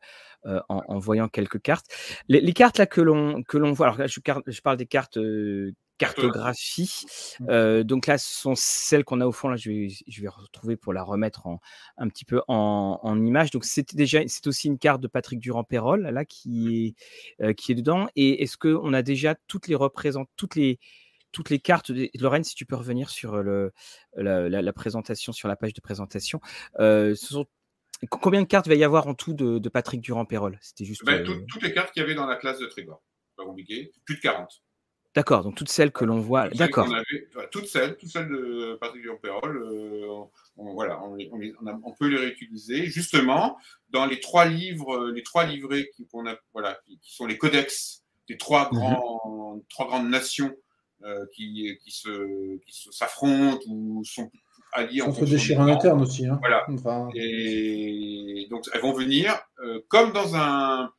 [0.47, 1.87] euh, en, voyant quelques cartes.
[2.29, 3.87] Les, cartes là que l'on que l'on voit.
[3.87, 7.07] Alors là, je, parle des cartes euh, cartographie.
[7.41, 7.83] Mmh.
[7.85, 9.49] donc là, ce sont celles qu'on a au fond.
[9.49, 11.61] Là, je vais, je vais retrouver pour la remettre en,
[11.97, 13.51] un petit peu en, en image.
[13.51, 16.95] Donc c'était déjà, c'est aussi une carte de Patrick Durand-Pérol là qui
[17.41, 18.09] est, qui est dedans.
[18.17, 20.79] Et est-ce qu'on a déjà toutes les représente, toutes les
[21.33, 21.93] toutes les cartes.
[21.93, 22.09] De...
[22.19, 23.73] Lorraine, si tu peux revenir sur le,
[24.17, 26.41] la, présentation, sur la page de présentation.
[26.79, 27.47] ce sont
[28.11, 30.59] Combien de cartes va y avoir en tout de, Patrick Durand-Pérol?
[30.61, 31.05] C'était juste.
[31.05, 33.03] Ben, toutes les cartes qu'il y avait dans la classe de Trégor.
[33.37, 33.93] Pas compliqué.
[34.05, 34.63] Plus de 40.
[35.15, 36.51] D'accord, donc toutes celles que l'on voit.
[36.51, 36.87] D'accord.
[37.51, 40.07] Toutes celles, toutes celles de Patrick Durand-Pérol, euh,
[40.59, 42.85] on, voilà, on, peut les réutiliser.
[42.87, 43.57] Justement,
[43.89, 48.37] dans les trois livres, les trois livrets qui, a, voilà, qui, sont les codex des
[48.37, 48.79] trois, mhm.
[48.79, 50.57] grands, trois grandes nations euh,
[51.35, 54.31] qui, qui, se, qui s'affrontent ou sont
[54.73, 55.03] alliées.
[55.03, 56.27] On se déchire en interne aussi.
[56.27, 56.39] Hein.
[56.41, 56.67] Voilà.
[57.15, 60.91] Et donc, elles vont venir euh, comme dans un.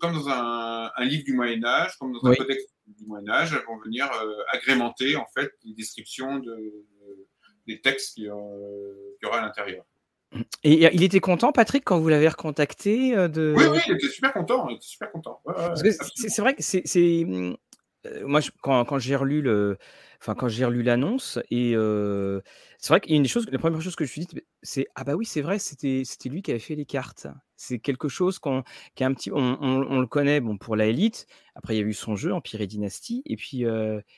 [0.00, 3.52] comme dans un, un, livre du Moyen Âge, comme dans un codex du Moyen Âge,
[3.52, 6.86] elles vont venir euh, agrémenter en fait les descriptions de,
[7.66, 9.84] des textes qu'il y aura à l'intérieur.
[10.62, 13.52] Et il était content, Patrick, quand vous l'avez recontacté euh, de...
[13.56, 14.68] Oui, oui, il était super content.
[14.80, 15.42] super content.
[16.14, 17.26] c'est vrai que c'est,
[18.06, 19.78] euh, moi, quand, quand j'ai relu le,
[20.20, 21.74] enfin quand j'ai relu l'annonce et
[22.78, 24.42] c'est vrai qu'il y a une chose, la première chose que je me suis dit,
[24.62, 27.26] c'est ah bah oui c'est vrai, c'était c'était lui qui avait fait les cartes.
[27.56, 28.62] C'est quelque chose qu'on
[28.94, 31.26] qui est un petit, on, on, le connaît bon pour la élite.
[31.54, 33.64] Après il y a eu son jeu Empire et Dynastie et puis,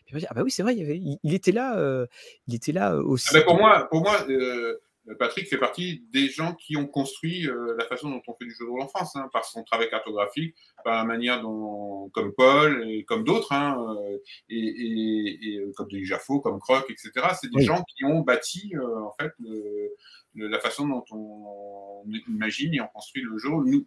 [0.06, 2.06] puis ah bah oui c'est vrai, il, y avait, il, était là,
[2.46, 3.28] il était là aussi.
[3.30, 4.80] Ah bah pour moi, pour moi euh,
[5.18, 8.52] Patrick fait partie des gens qui ont construit euh, la façon dont on fait du
[8.52, 12.32] jeu de rôle en France, hein, par son travail cartographique, par la manière dont, comme
[12.32, 17.10] Paul et comme d'autres, hein, euh, et, et, et, comme Denis Jaffo, comme Croc, etc.
[17.40, 22.80] C'est des gens qui ont bâti en fait le, la façon dont on, imagine et
[22.80, 23.48] on construit le jeu.
[23.50, 23.86] Nous,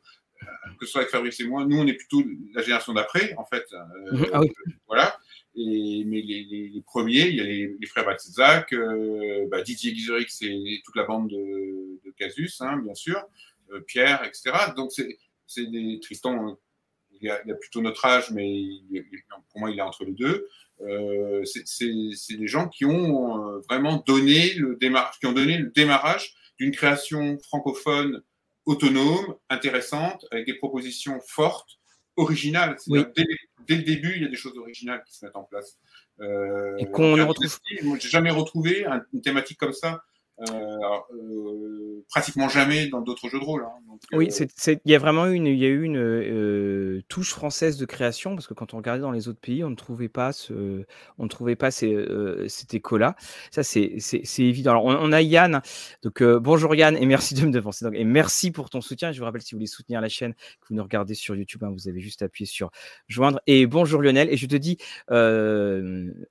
[0.79, 3.45] que ce soit avec Fabrice et moi, nous on est plutôt la génération d'après, en
[3.45, 3.65] fait.
[4.11, 4.27] Mhm.
[4.33, 4.51] ah oui.
[4.87, 5.17] Voilà.
[5.57, 11.03] Mais les, premiers, il y a les, frères euh, bah, Didier Guizeric, c'est toute la
[11.03, 13.21] bande de, Casus, hein, bien sûr,
[13.71, 14.51] euh, Pierre, etc.
[14.75, 16.57] Donc c'est des Tristan,
[17.21, 18.63] il a, il a, plutôt notre âge, mais
[19.49, 20.47] pour moi il est entre les deux.
[20.81, 25.69] Euh, c'est des gens qui ont euh, vraiment donné le démarrage, qui ont donné le
[25.69, 28.21] démarrage d'une création francophone
[28.65, 31.77] autonome, intéressante, avec des propositions fortes,
[32.17, 32.77] originales.
[32.87, 33.05] Oui.
[33.15, 33.25] Dès,
[33.67, 35.77] dès, le début, il y a des choses originales qui se mettent en place.
[36.21, 37.59] Euh, et qu'on ne retrouve.
[37.99, 40.03] J'ai jamais retrouvé une thématique comme ça
[42.09, 43.63] pratiquement jamais dans d'autres jeux de rôle.
[43.63, 43.97] Hein.
[44.13, 47.85] oui, il y a vraiment une, il y a eu une euh, touche française de
[47.85, 50.83] création parce que quand on regardait dans les autres pays, on ne trouvait pas ce,
[51.17, 52.05] on ne trouvait pas ces,
[52.47, 53.15] cet écho-là.
[53.51, 53.99] Ça, c'est
[54.39, 54.71] évident.
[54.71, 55.61] Alors, on, a Yann.
[56.03, 57.85] Donc, bonjour Yann et merci de me devancer.
[57.85, 59.11] Donc, et merci pour ton soutien.
[59.11, 61.63] Je vous rappelle, si vous voulez soutenir la chaîne, que vous nous regardez sur YouTube,
[61.63, 62.71] hein, vous avez juste appuyé sur
[63.07, 63.39] joindre.
[63.47, 64.29] Et bonjour Lionel.
[64.29, 64.77] Et je te dis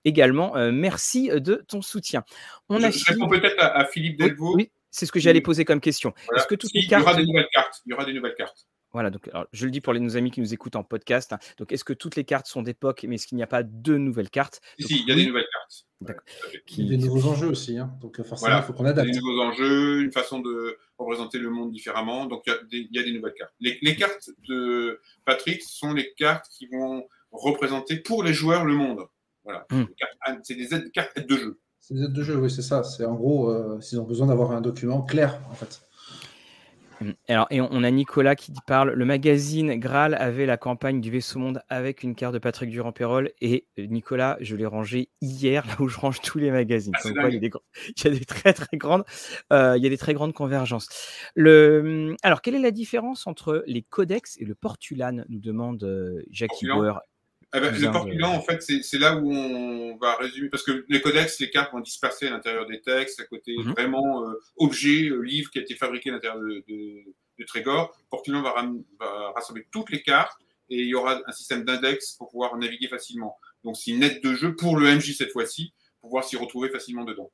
[0.04, 2.24] également merci de ton soutien.
[2.68, 4.56] On je, a je peut-être à Philippe Delvaux.
[4.56, 6.12] Oui, c'est ce que j'allais poser comme question.
[6.36, 7.02] Est-ce que toutes les cartes...
[7.02, 7.82] Il y aura des nouvelles cartes.
[7.86, 8.66] Il y aura des nouvelles cartes.
[8.92, 11.32] Voilà, donc je le dis pour les, nos amis qui nous écoutent en podcast.
[11.32, 11.38] Hein.
[11.58, 13.96] donc, est-ce que toutes les cartes sont d'époque, mais est-ce qu'il n'y a pas de
[13.96, 14.60] nouvelles cartes?
[14.78, 15.86] Si, il y a des nouvelles cartes.
[16.00, 16.22] D'accord.
[16.78, 17.76] Il y a des nouveaux enjeux aussi.
[17.76, 17.92] Hein.
[18.00, 19.10] donc, forcément, il faut qu'on adapte.
[19.10, 22.26] Des nouveaux enjeux, une façon de représenter le monde différemment.
[22.26, 23.52] Donc, il y a des, nouvelles cartes.
[23.58, 28.74] Les, les, cartes de Patrick sont les cartes qui vont représenter pour les joueurs le
[28.74, 29.08] monde.
[29.42, 29.66] Voilà.
[29.70, 29.84] Hmm.
[30.42, 31.60] C'est des cartes de jeu.
[31.86, 32.82] C'est des aides de jeu, oui, c'est ça.
[32.82, 35.82] C'est en gros, euh, s'ils ont besoin d'avoir un document clair, en fait.
[37.02, 41.10] Hum, alors, et on a Nicolas qui parle le magazine Graal avait la campagne du
[41.10, 43.32] vaisseau monde avec une carte de Patrick Durand-Pérol.
[43.42, 46.94] Et euh, Nicolas, je l'ai rangé hier, là où je range tous les magazines.
[46.96, 47.50] Ah, il, y a des,
[47.88, 49.04] il, y a des, très, très grandes,
[49.52, 50.88] euh, il y a des très grandes convergences.
[51.34, 55.86] Le, hum, alors, quelle est la différence entre les codex et le portulane nous demande
[56.30, 57.02] Jackie Bauer.
[57.56, 61.00] Eh ben, le portulan, en fait, c'est là où on va résumer, parce que les
[61.00, 63.72] codex, les cartes vont disperser à l'intérieur des textes, à côté mhm.
[63.72, 67.04] vraiment euh, objet, euh, livre qui a été fabriqué à l'intérieur de, de,
[67.38, 67.96] de, Trégor.
[68.10, 68.54] Portulan va,
[68.98, 70.36] va, rassembler toutes les cartes
[70.68, 73.36] et il y aura un système d'index pour pouvoir naviguer facilement.
[73.62, 76.70] Donc c'est une aide de jeu pour le MJ cette fois-ci, pour pouvoir s'y retrouver
[76.70, 77.30] facilement dedans.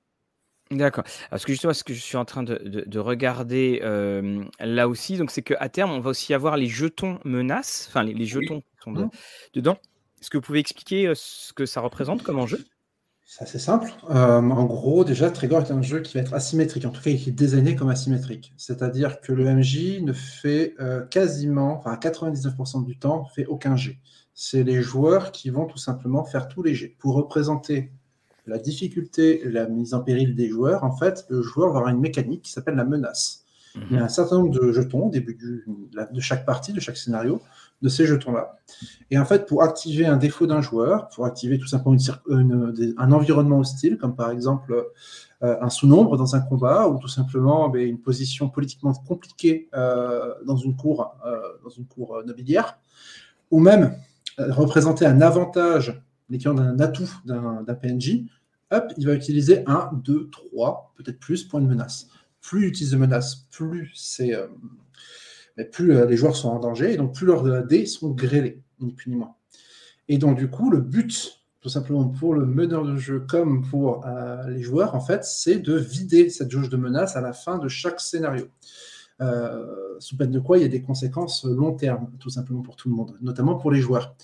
[0.71, 1.05] D'accord.
[1.31, 4.89] Parce que justement, ce que je suis en train de, de, de regarder euh, là
[4.89, 8.27] aussi, donc c'est qu'à terme, on va aussi avoir les jetons menaces, enfin les, les
[8.27, 9.11] jetons qui sont de, mmh.
[9.55, 9.79] dedans.
[10.21, 12.65] Est-ce que vous pouvez expliquer ce que ça représente comme enjeu?
[13.25, 13.93] C'est assez simple.
[14.09, 16.85] en gros, déjà, Trigger est un jeu qui va être asymétrique.
[16.85, 18.53] En tout cas, il est désigné comme asymétrique.
[18.57, 20.75] C'est-à-dire que le MJ ne fait
[21.11, 23.99] quasiment, enfin 99% du temps, fait aucun jet.
[24.35, 26.97] C'est les joueurs qui vont tout simplement faire tous les jets.
[26.99, 27.93] Pour représenter
[28.47, 32.01] la difficulté, la mise en péril des joueurs, en fait, le joueur va avoir une
[32.01, 33.45] mécanique qui s'appelle la menace.
[33.77, 36.97] Il y a un certain nombre de jetons au début de chaque partie, de chaque
[36.97, 37.41] scénario,
[37.83, 38.57] de ces jetons-là.
[39.11, 41.97] Et en fait, pour activer un défaut d'un joueur, pour activer tout simplement
[42.29, 44.91] un environnement hostile, comme par exemple
[45.43, 50.35] euh, un sous-nombre dans un combat, ou tout simplement ben, une position politiquement compliquée euh,
[50.47, 52.79] dans une cour, euh, dans une cour nobiliaire,
[53.51, 53.97] ou même
[54.39, 58.27] représenter un avantage, l'équivalent d'un atout d'un PNJ,
[58.71, 62.09] hop, il va utiliser un, deux, trois, peut-être plus points de menace.
[62.41, 64.35] Plus il utilise de menaces, plus c'est
[65.65, 68.93] plus euh, les joueurs sont en danger, et donc plus leurs dés sont grêlés, ni
[68.93, 69.35] plus ni moins.
[70.09, 74.05] Et donc, du coup, le but, tout simplement pour le meneur de jeu comme pour
[74.07, 77.59] euh, les joueurs, en fait, c'est de vider cette jauge de menace à la fin
[77.59, 78.49] de chaque scénario.
[79.21, 79.67] Euh,
[79.99, 82.89] sous peine de quoi il y a des conséquences long terme, tout simplement pour tout
[82.89, 84.17] le monde, notamment pour les joueurs.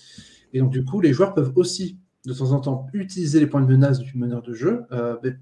[0.53, 3.61] Et donc, du coup, les joueurs peuvent aussi, de temps en temps, utiliser les points
[3.61, 4.85] de menace du meneur de jeu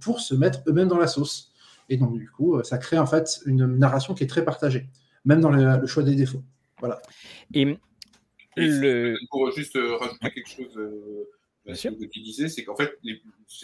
[0.01, 1.53] pour se mettre eux-mêmes dans la sauce.
[1.87, 4.89] Et donc, du coup, ça crée en fait une narration qui est très partagée
[5.25, 6.43] même dans le, choix des défauts.
[6.79, 7.01] Voilà.
[7.53, 7.77] Et,
[9.29, 11.27] pour juste euh, rajouter quelque chose euh,
[11.67, 12.97] à ce que tu disais, c'est qu'en fait,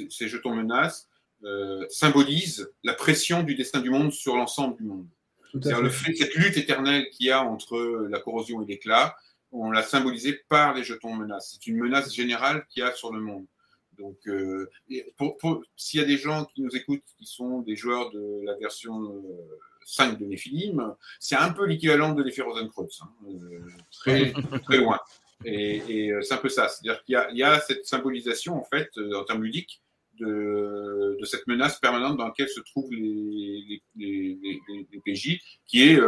[0.09, 1.07] ces, jetons menaces
[1.43, 5.07] euh, symbolisent la pression du destin du monde sur l'ensemble du monde.
[5.51, 9.16] C'est-à-dire le fait, cette lutte éternelle qu'il y a entre la corrosion et l'éclat,
[9.51, 11.51] on l'a symbolisé par les jetons menaces.
[11.53, 13.45] C'est une menace générale qu'il y a sur le monde.
[13.97, 14.18] Donc,
[15.76, 19.22] s'il y a des gens qui nous écoutent qui sont des joueurs de la version
[19.91, 23.59] 5 de Néphilim, c'est un peu l'équivalent de l'effet Rosenkreutz, hein, euh,
[23.91, 24.31] très,
[24.63, 24.99] très loin.
[25.43, 29.19] Et, euh, c'est un peu ça, c'est-à-dire qu'il y, a cette symbolisation, en fait, euh,
[29.19, 29.81] en termes ludiques,
[30.19, 35.99] de, cette menace permanente dans laquelle se trouvent les, les, PJ, qui est,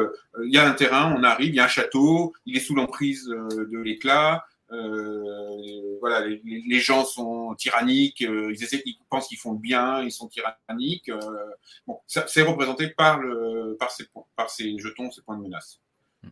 [0.44, 2.76] il y a un terrain, on arrive, il y a un château, il est sous
[2.76, 9.38] l'emprise de l'éclat, euh, voilà, les, gens sont tyranniques, euh, ils, essaient, ils pensent qu'ils
[9.38, 11.10] font le bien, ils sont tyranniques.
[11.10, 11.20] Euh,
[11.86, 14.06] bon, c'est représenté par, le, par, ces,
[14.36, 15.80] par ces jetons, ces points de menace.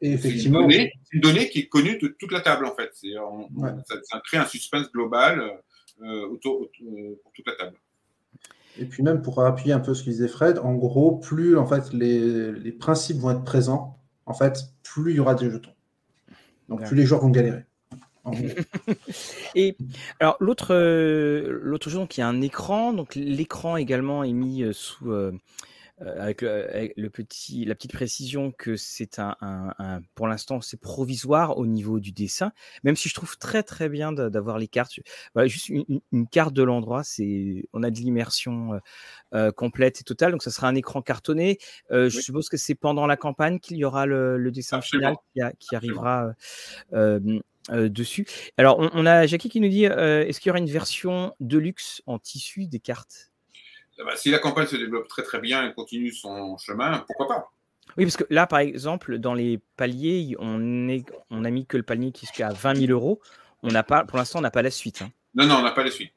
[0.02, 2.92] Et effectivement, c'est une, donnée qui est connue de toute la table en fait.
[2.94, 5.60] ça, crée un suspense global
[6.02, 6.70] autour,
[7.24, 7.78] pour toute la table.
[8.80, 11.68] Et puis même pour appuyer un peu ce que disait Fred, en gros, plus en
[11.68, 15.76] fait les, les principes vont être présents, en fait, plus il y aura des jetons.
[16.70, 17.66] Donc plus les joueurs vont galérer.
[19.56, 19.76] et
[20.20, 22.94] alors l'autre euh, l'autre chose donc il y a un écran.
[22.94, 25.32] Donc l'écran également est mis euh, sous euh,
[26.00, 31.68] avec, le, petit la petite précision que c'est un, un, pour l'instant c'est provisoire au
[31.68, 32.54] niveau du dessin
[32.84, 35.00] même si je trouve très très bien d'avoir les cartes.
[35.36, 38.80] Voilà juste une, carte de l'endroit c'est on a de l'immersion
[39.56, 40.32] complète et totale.
[40.32, 41.60] Donc ça sera un écran cartonné.
[41.92, 45.76] Je suppose que c'est pendant la campagne qu'il y aura le, dessin final qui, qui
[45.76, 46.34] arrivera
[47.70, 48.26] euh, dessus.
[48.58, 51.58] Alors, on, a Jackie qui nous dit euh, est-ce qu'il y aura une version de
[51.58, 53.32] luxe en tissu des cartes?
[54.00, 57.28] Ah bah, Si la campagne se développe très très bien et continue son chemin, pourquoi
[57.28, 57.52] pas?
[57.98, 61.78] Oui, parce que là, par exemple, dans les paliers, on, est, on a mis que
[61.78, 63.22] le palier qui est à 20 000 euros.
[63.64, 65.02] On n'a pas, pour l'instant, on n'a pas la suite.
[65.02, 65.12] Hein.
[65.36, 66.14] Non, non, on n'a pas la suite.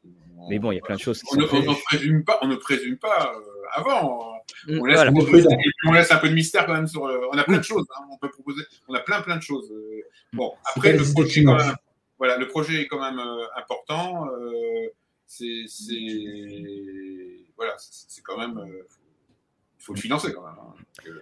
[0.49, 1.22] Mais bon, il y a plein de choses.
[1.32, 3.40] on, ne, présume pas, on ne présume pas euh,
[3.72, 4.34] avant.
[4.66, 5.01] Mm, on laisse,
[5.86, 7.03] on, laisse, un peu de mystère quand même sur.
[7.03, 7.86] on a plein de choses.
[7.97, 8.62] Hein, on peut proposer.
[8.88, 9.72] On a plein plein de choses.
[10.32, 11.74] Bon, après, le projet, même,
[12.18, 14.28] voilà, le projet est quand même euh, important.
[14.28, 14.88] Euh,
[15.26, 15.66] c'est
[17.57, 18.61] voilà, c'est quand même.
[18.66, 18.88] Il euh,
[19.78, 20.57] faut le financer quand même.
[20.59, 20.74] Hein.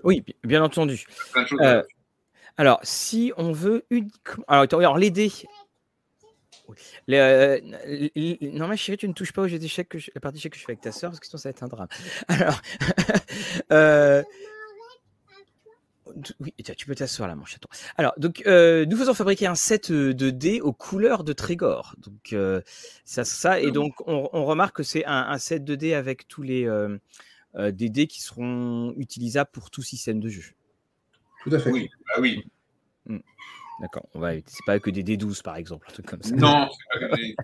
[0.05, 1.05] oui, bien entendu.
[2.57, 4.45] alors, si on veut uniquement.
[4.49, 4.67] Alors,
[7.07, 7.61] les
[8.15, 8.51] dés.
[8.53, 10.59] non, ma chérie, tu ne touches pas au jeu d'échecs que la partie d'échecs que
[10.59, 11.89] je fais avec ta soeur parce que sinon ça va être un drame.
[12.29, 12.61] Alors,
[13.73, 14.23] euh,
[16.41, 17.69] oui, tu peux t'asseoir là, mon chaton.
[17.97, 21.95] Alors, donc, euh, nous faisons fabriquer un set euh, de dés aux couleurs de Trégor.
[21.99, 22.61] Donc, euh,
[23.05, 26.69] ça, ça, et donc, on, remarque que c'est un, set de dés avec tous les
[27.55, 30.45] des dés qui seront utilisables pour tout système de jeu.
[31.43, 31.71] Tout à fait.
[31.71, 32.45] Oui, bah oui.
[33.07, 33.19] Hmm.
[33.81, 34.07] D'accord.
[34.15, 36.35] On va, c'est pas que des D12 par exemple, un truc comme ça.
[36.35, 37.35] Non, c'est pas que des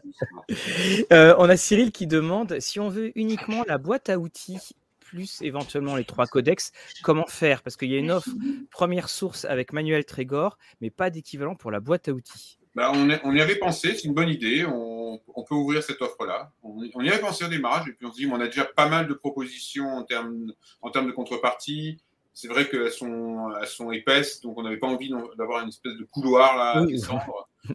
[1.10, 1.34] D12.
[1.38, 4.74] on a Cyril qui demande si on veut uniquement la boîte à outils
[5.08, 6.72] plus éventuellement les trois codex,
[7.02, 7.62] comment faire?
[7.62, 8.28] Parce qu'il y a une offre
[8.70, 12.58] première source avec Manuel Trégor, mais pas d'équivalent pour la boîte à outils.
[12.74, 15.18] Bah, on, on, y avait pensé, c'est une bonne idée, on,
[15.48, 16.52] peut ouvrir cette offre-là.
[16.62, 18.88] On, y avait pensé au démarrage, et puis on se dit, on a déjà pas
[18.88, 20.52] mal de propositions en termes,
[20.82, 21.98] en termes de contrepartie.
[22.41, 25.97] C'est vrai qu'elles sont, elles sont épaisses, donc on n'avait pas envie d'avoir une espèce
[25.97, 26.86] de couloir là,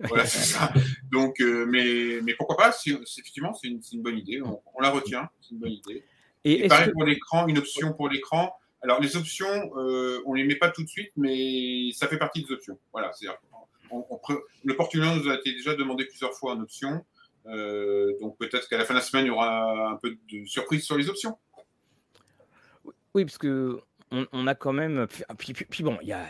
[0.07, 0.71] voilà, c'est ça.
[1.11, 4.41] Donc, euh, mais, mais pourquoi pas Effectivement, c'est une, une, bonne idée.
[4.41, 6.05] On, la retient, c'est une bonne idée.
[6.45, 8.55] Et, pareil pour l'écran, une option pour l'écran.
[8.81, 12.17] Alors, les options, euh, on ne les met pas tout de suite, mais ça fait
[12.17, 12.79] partie des options.
[12.93, 13.27] Voilà, c'est
[14.63, 17.03] le Portugais nous a été déjà demandé plusieurs fois en option.
[17.47, 20.45] Euh, donc, peut-être qu'à la fin de la semaine, il y aura un peu de
[20.45, 21.37] surprise sur les options.
[23.13, 23.79] Oui, parce que
[24.31, 25.07] on, a quand même.
[25.37, 26.25] Puis, puis, bon, il y a,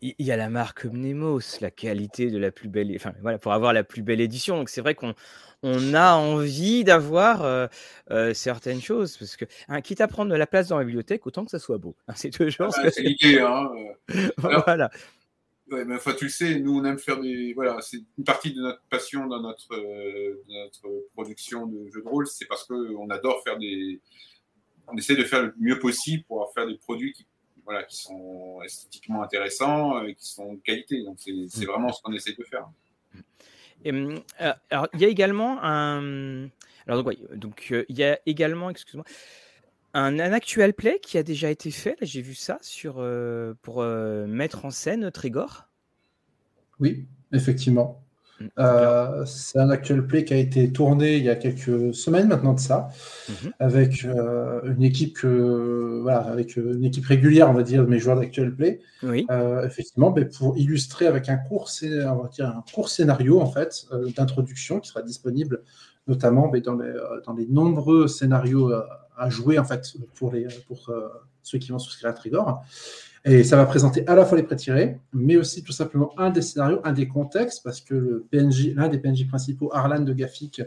[0.00, 2.92] y a la marque Mnemos, la qualité de la plus belle.
[2.94, 4.56] Enfin, voilà, pour avoir la plus belle édition.
[4.56, 5.14] Donc, c'est vrai qu'on
[5.62, 7.68] on a envie d'avoir
[8.34, 9.16] certaines choses.
[9.16, 11.58] Parce que, hein, quitte à prendre de la place dans la bibliothèque, autant que ça
[11.58, 11.96] soit beau.
[12.08, 12.72] Hein, c'est toujours.
[12.76, 13.40] Ah, c'est l'idée.
[13.40, 13.70] Hein,
[14.38, 14.90] voilà.
[15.70, 17.54] Ouais, mais enfin, tu le sais, nous, on aime faire des.
[17.54, 19.74] Voilà, c'est une partie de notre passion dans notre,
[20.46, 24.00] notre production de jeux de rôle, c'est parce qu'on adore faire des.
[24.88, 27.26] On essaie de faire le mieux possible pour faire des produits qui,
[27.64, 31.02] voilà, qui sont esthétiquement intéressants et qui sont de qualité.
[31.02, 31.64] Donc, c'est mmh.
[31.64, 32.68] vraiment ce qu'on essaie de faire.
[33.84, 34.18] Mmh,
[34.70, 36.48] alors, il y a également un.
[36.86, 39.04] Alors, donc, donc il y a également, excuse-moi,
[39.94, 41.96] un, actual play qui a déjà été fait.
[42.02, 42.94] J'ai vu ça sur,
[43.62, 45.68] pour mettre en scène Trégor.
[46.80, 48.03] Oui, effectivement.
[48.40, 52.28] Mmh, euh, c'est un actual play qui a été tourné il y a quelques semaines
[52.28, 52.88] maintenant de ça,
[53.28, 57.88] mmh avec euh, une équipe que, voilà, avec une équipe régulière, on va dire, de
[57.88, 58.80] mes joueurs d'actual play.
[59.02, 59.26] Oui.
[59.30, 63.50] Euh, effectivement, ben, pour illustrer avec un court, on va dire un court scénario en
[63.50, 65.62] fait d'introduction qui sera disponible
[66.06, 66.92] notamment ben, dans, les,
[67.24, 68.72] dans les nombreux scénarios
[69.16, 70.90] à jouer en fait pour les pour
[71.42, 72.62] ceux qui vont souscrire à Trigor.
[73.26, 76.28] Et ça va présenter à la fois les prêts tirés, mais aussi tout simplement un
[76.28, 78.26] des scénarios, un des contextes, parce que le
[78.74, 80.60] l'un des PNJ principaux, Arlan de Gafik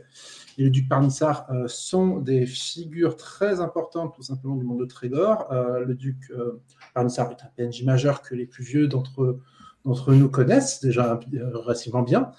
[0.57, 4.85] et le duc Parnissar, euh, sont des figures très importantes tout simplement du monde de
[4.85, 5.45] Trégor.
[5.51, 6.59] Euh, le duc euh,
[6.95, 9.39] Parnissar est un PNJ majeur que les plus vieux d'entre
[9.85, 11.19] nous connaissent déjà
[11.53, 12.31] relativement bien.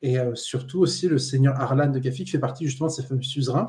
[0.00, 3.66] Et surtout aussi, le seigneur Arlan de Gafik fait partie justement de ces fameux suzerains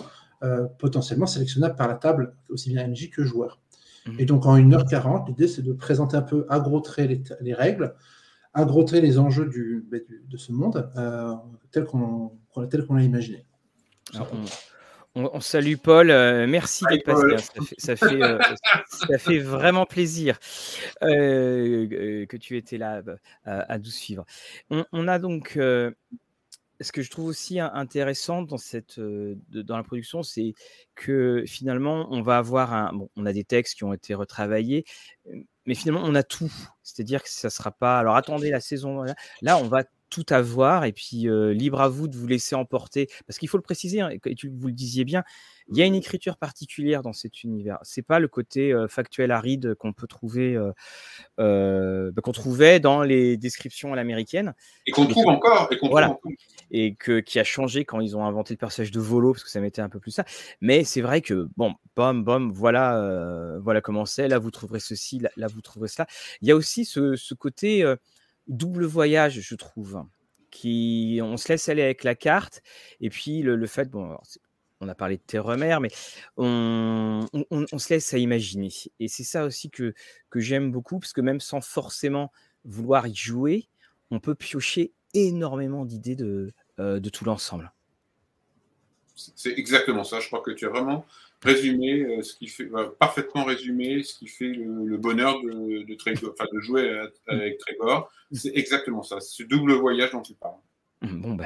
[0.78, 3.60] potentiellement sélectionnables par la table, aussi bien MJ que joueur.
[4.18, 7.96] Et donc, en 1h40, l'idée, c'est de présenter un peu à gros traits les, règles,
[8.54, 9.98] à gros traits les enjeux du, bah,
[10.28, 11.34] de ce monde, euh,
[11.72, 13.46] tel qu'on l'a imaginé.
[15.16, 17.36] on, salue Paul, euh, merci d'être passé.
[17.36, 17.64] Hein.
[17.78, 18.40] Ça, fait, euh,
[18.88, 20.40] ça, fait, vraiment plaisir
[21.02, 23.02] que tu étais là
[23.46, 24.26] à, 12 suivre.
[24.70, 25.58] On, on, a donc
[26.82, 30.54] ce que je trouve aussi intéressant dans, cette, dans la production, c'est
[30.96, 32.94] que finalement, on va avoir un.
[32.94, 34.86] Bon, on a des textes qui ont été retravaillés,
[35.66, 36.52] mais finalement, on a tout.
[36.84, 38.00] C'est-à-dire que ça ne sera pas.
[38.00, 39.04] Alors, attendez la saison.
[39.42, 43.08] Là, on va tout avoir et puis libre à vous de vous laisser emporter.
[43.28, 45.24] Parce qu'il faut le préciser, hein, et tu, vous le disiez bien,
[45.72, 47.78] il y a une écriture particulière dans cet univers.
[47.84, 50.58] C'est pas le côté factuel aride qu'on peut trouver,
[51.38, 54.56] bah, qu'on trouvait dans les descriptions à l'américaine.
[54.88, 55.68] Et qu'on trouve encore.
[55.72, 56.18] Et qu'on voilà.
[56.72, 59.50] Et que, qui a changé quand ils ont inventé le personnage de Volo, parce que
[59.50, 60.26] ça mettait un peu plus ça.
[60.60, 64.28] Mais c'est vrai que, bon, bom, bom, voilà, voilà comment c'est.
[64.28, 66.08] Là, vous trouverez ceci, là, vous trouverez cela.
[66.42, 67.84] Il y a aussi ce, ce côté
[68.50, 70.04] double voyage, je trouve.
[70.52, 72.64] Qui, on se laisse aller avec la carte,
[73.02, 74.18] et puis le, fait, bon,
[74.82, 75.90] on a parlé de terre-mer, mais
[76.38, 77.28] on,
[77.78, 78.70] se laisse à imaginer.
[79.00, 79.94] Et c'est ça aussi que,
[80.32, 82.32] que j'aime beaucoup, parce que même sans forcément
[82.66, 83.70] vouloir y jouer,
[84.10, 87.72] on peut piocher énormément d'idées de, euh, de tout l'ensemble.
[89.16, 90.20] C'est exactement ça.
[90.20, 91.06] Je crois que tu as vraiment
[91.42, 92.70] résumé euh, ce qui fait
[93.00, 98.12] parfaitement résumé ce qui fait le, bonheur de, de, jouer avec Trégor.
[98.32, 99.20] C'est exactement ça.
[99.20, 100.60] C'est ce double voyage dont tu parles.
[101.02, 101.46] Bon, bah,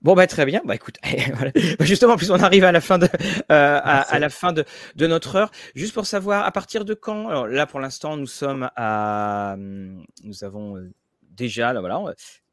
[0.00, 0.62] bon bah, très bien.
[0.64, 0.96] Bah écoute,
[1.78, 4.64] bah, justement, plus on arrive à la fin de euh, à, la fin de,
[4.94, 5.50] de, notre heure.
[5.74, 7.28] Juste pour savoir à partir de quand.
[7.28, 10.92] Alors là, pour l'instant, nous sommes à, nous avons euh,
[11.36, 12.00] déjà là, voilà,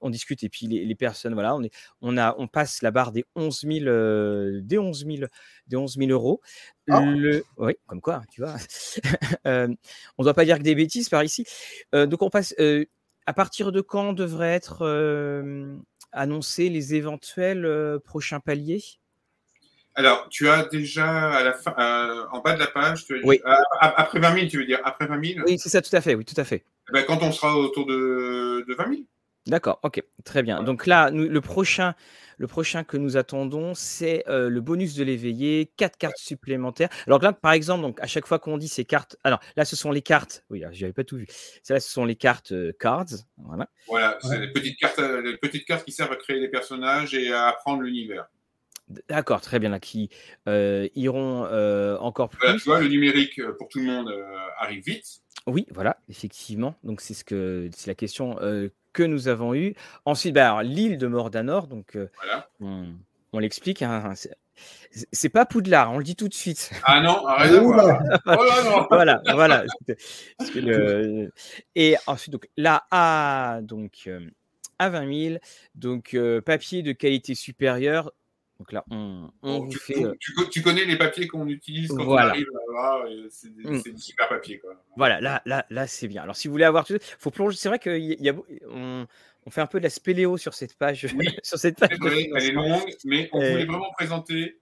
[0.02, 3.12] on, discute et puis les, personnes, voilà, on est, on a, on passe la barre
[3.12, 5.28] des 11 000, euh, des 11 000,
[5.68, 6.42] des 11 000 euros.
[6.90, 7.02] Ah.
[7.02, 8.56] Le, oui, comme quoi, tu vois.
[9.46, 11.46] on ne doit pas dire que des bêtises par ici.
[11.94, 12.54] donc on passe.
[13.26, 14.84] à partir de quand devrait être
[16.14, 18.84] annoncer les éventuels euh, prochains paliers?
[19.96, 23.40] Alors, tu as déjà à la fin, euh, en bas de la page, tu oui.
[23.80, 26.16] après 20 000, tu veux dire après 20 000 Oui, c'est ça, tout à fait,
[26.16, 26.64] oui, tout à fait.
[26.90, 29.04] Eh ben, quand on sera autour de, de 20 000.
[29.46, 30.64] D'accord, ok, très bien.
[30.64, 31.96] Donc là, le prochain,
[32.38, 36.88] le prochain que nous attendons, c'est euh, le bonus de l'éveillé, quatre cartes supplémentaires.
[37.08, 39.76] Alors là, par exemple, donc à chaque fois qu'on dit ces cartes, alors là, ce
[39.76, 40.46] sont les cartes.
[40.50, 41.28] Oui, j'avais pas tout vu.
[41.68, 43.06] Là, ce sont les cartes euh, cards.
[43.38, 43.68] Voilà.
[43.90, 47.14] Voilà, c'est les petites cartes, euh, les petites cartes qui servent à créer les personnages
[47.14, 48.28] et à apprendre l'univers.
[49.10, 50.10] D'accord, très bien, là, qui
[50.46, 51.46] iront
[52.00, 52.40] encore plus.
[52.40, 54.14] Voilà, tu vois, le numérique pour tout le monde
[54.58, 55.22] arrive vite.
[55.48, 56.76] Oui, voilà, effectivement.
[56.84, 58.38] Donc c'est ce que c'est la question
[58.94, 59.76] que nous avons eu.
[60.06, 62.08] Ensuite, bah, l'île de Mordanor, donc euh,
[62.62, 63.82] on, l'explique.
[63.82, 64.14] Hein,
[65.12, 66.72] c'est pas Poudlard, on le dit tout de suite.
[66.84, 67.74] Ah non, arrête oh
[68.89, 69.66] voilà, voilà.
[71.76, 74.30] Et ensuite, donc là, à, donc, euh,
[74.80, 75.39] à 20 000,
[75.76, 78.14] donc euh, papier de qualité supérieure,
[78.60, 80.04] Donc là, on, tu, fait.
[80.51, 83.97] Tu, connais les papiers qu'on utilise quand on arrive là c'est des, mm.
[83.97, 84.60] super papiers.
[84.60, 84.82] Quoi.
[84.95, 86.22] Voilà, là, là, là c'est bien.
[86.22, 87.58] Alors, si vous voulez avoir tout, faut plonger.
[87.58, 88.34] C'est vrai qu'on y a,
[88.70, 89.08] on,
[89.45, 91.08] on, fait un peu de la spéléo sur cette page.
[91.18, 94.60] Oui, sur cette page elle est longue, mais on voulait vraiment présenter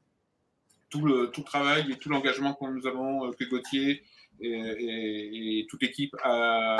[0.89, 4.03] tout le, tout le travail et tout l'engagement que nous avons, euh, que Gauthier
[4.41, 6.77] et, toute l'équipe a,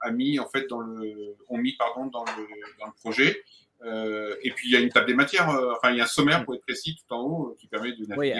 [0.00, 2.46] a, mis en fait dans le, ont mis pardon dans le,
[2.78, 3.42] dans le projet.
[3.84, 6.04] Euh, et puis il y a une table des matières, euh, enfin il y a
[6.04, 8.06] un sommaire pour être précis tout en haut qui permet de.
[8.16, 8.32] Oui,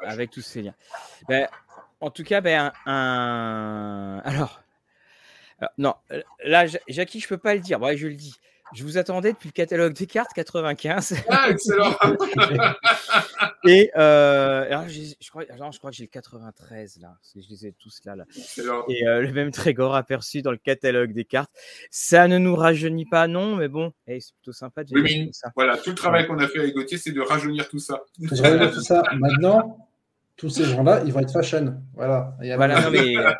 [0.00, 0.74] avec tous ces liens.
[1.28, 1.48] Ben,
[2.00, 4.20] en tout cas, ben, un...
[4.24, 4.62] alors,
[5.78, 5.94] non,
[6.44, 7.80] là, Jackie, je peux pas le dire.
[7.80, 8.34] Ouais, je le dis.
[8.74, 11.14] Je vous attendais depuis le catalogue des cartes 95.
[11.28, 11.96] Ah, excellent
[13.66, 17.48] Et euh, alors, je, crois, je crois que j'ai le 93 là, parce que je
[17.48, 18.16] les ai tous là.
[18.16, 18.24] là.
[18.88, 21.50] Et euh, le même Trégor aperçu dans le catalogue des cartes.
[21.90, 25.50] Ça ne nous rajeunit pas, non, mais bon, c'est plutôt sympa de oui, ça.
[25.54, 28.02] Voilà, tout le travail qu'on a fait avec Gauthier, c'est de rajeunir tout ça.
[28.30, 29.02] Rajeunir tout ça.
[29.14, 29.88] Maintenant,
[30.36, 31.80] tous ces gens-là, ils vont être fashion.
[31.94, 32.36] Voilà.
[32.56, 33.32] Voilà, mais, euh,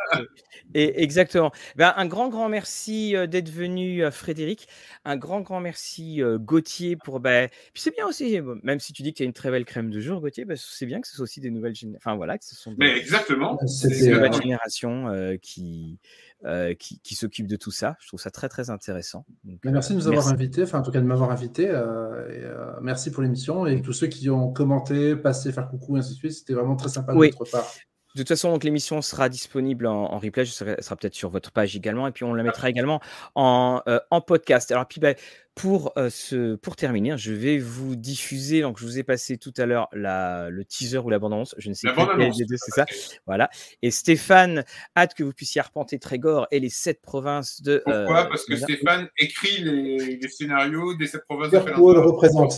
[0.74, 1.50] et, exactement.
[1.74, 4.68] Ben, un grand, grand merci euh, d'être venu, euh, Frédéric.
[5.04, 7.18] Un grand, grand merci, Gauthier, pour.
[7.18, 9.64] Ben, puis c'est bien aussi, même si tu dis que tu as une très belle
[9.64, 12.10] crème de jour, Gauthier, ben, c'est bien que ce soit aussi des nouvelles générations.
[12.10, 13.58] Enfin, voilà, que ce sont des, mais exactement.
[13.84, 15.98] des nouvelles générations qui,
[16.44, 17.96] euh, qui, s'occupe de tout ça.
[18.00, 19.24] Je trouve ça très très intéressant.
[19.64, 21.70] merci de nous avoir invités, enfin en tout cas de m'avoir invité.
[21.70, 25.96] Euh, et, euh, merci pour l'émission et tous ceux qui ont commenté, passé, faire coucou,
[25.96, 26.32] et ainsi de suite.
[26.32, 27.66] C'était vraiment très sympa de votre part.
[28.14, 30.44] De toute façon, l'émission sera disponible en, replay.
[30.44, 32.06] Serai, sera peut-être sur votre page également.
[32.06, 33.00] Et puis, on la mettra également
[33.34, 34.70] en, euh, en podcast.
[34.70, 35.16] Alors, puis, ben,
[35.56, 38.60] pour, euh, ce, pour terminer, je vais vous diffuser.
[38.60, 41.56] Donc, je vous ai passé tout à l'heure le teaser ou l'abondance.
[41.58, 42.86] Je ne sais pas deux, c'est ça.
[43.26, 43.50] Voilà.
[43.82, 44.64] Et Stéphane,
[44.96, 47.82] hâte que vous puissiez arpenter Trégor et les sept provinces de.
[47.84, 48.28] Pourquoi?
[48.28, 52.54] Parce que Stéphane écrit les, les, scénarios des sept provinces de le représente.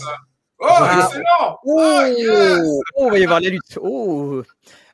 [0.59, 1.03] Oh, ah.
[1.05, 2.07] excellent oh, ah,
[2.65, 3.77] oh, on va y avoir la lutte.
[3.79, 4.41] Oh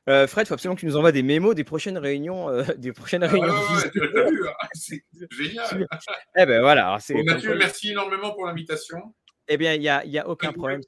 [0.09, 2.49] euh, Fred, il faut absolument que tu nous envoies des mémos des prochaines réunions.
[2.49, 3.53] Euh, des prochaines réunions.
[3.53, 3.79] Hein,
[4.73, 5.87] c'est génial.
[6.37, 6.97] eh ben voilà.
[7.25, 9.13] Mathieu, merci énormément pour l'invitation.
[9.47, 10.81] Eh bien, il n'y a, y a aucun problème.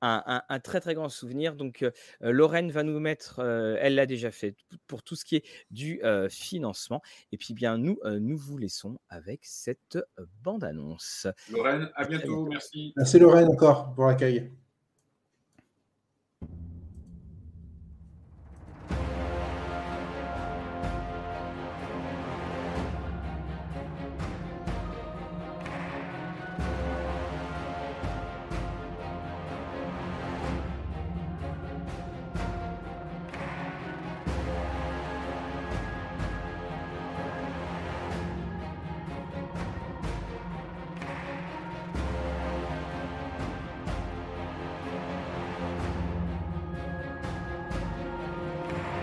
[0.00, 1.56] Un, un, très très grand souvenir.
[1.56, 1.90] Donc, euh,
[2.20, 3.40] Lorraine va nous mettre,
[3.80, 4.54] elle l'a déjà fait,
[4.86, 7.02] pour tout ce qui est du financement.
[7.32, 9.98] Et puis, bien, nous, nous vous laissons avec cette
[10.42, 11.26] bande-annonce.
[11.50, 12.46] Lorraine, à bientôt.
[12.46, 12.92] Merci.
[12.96, 14.52] Merci Lorraine encore pour l'accueil.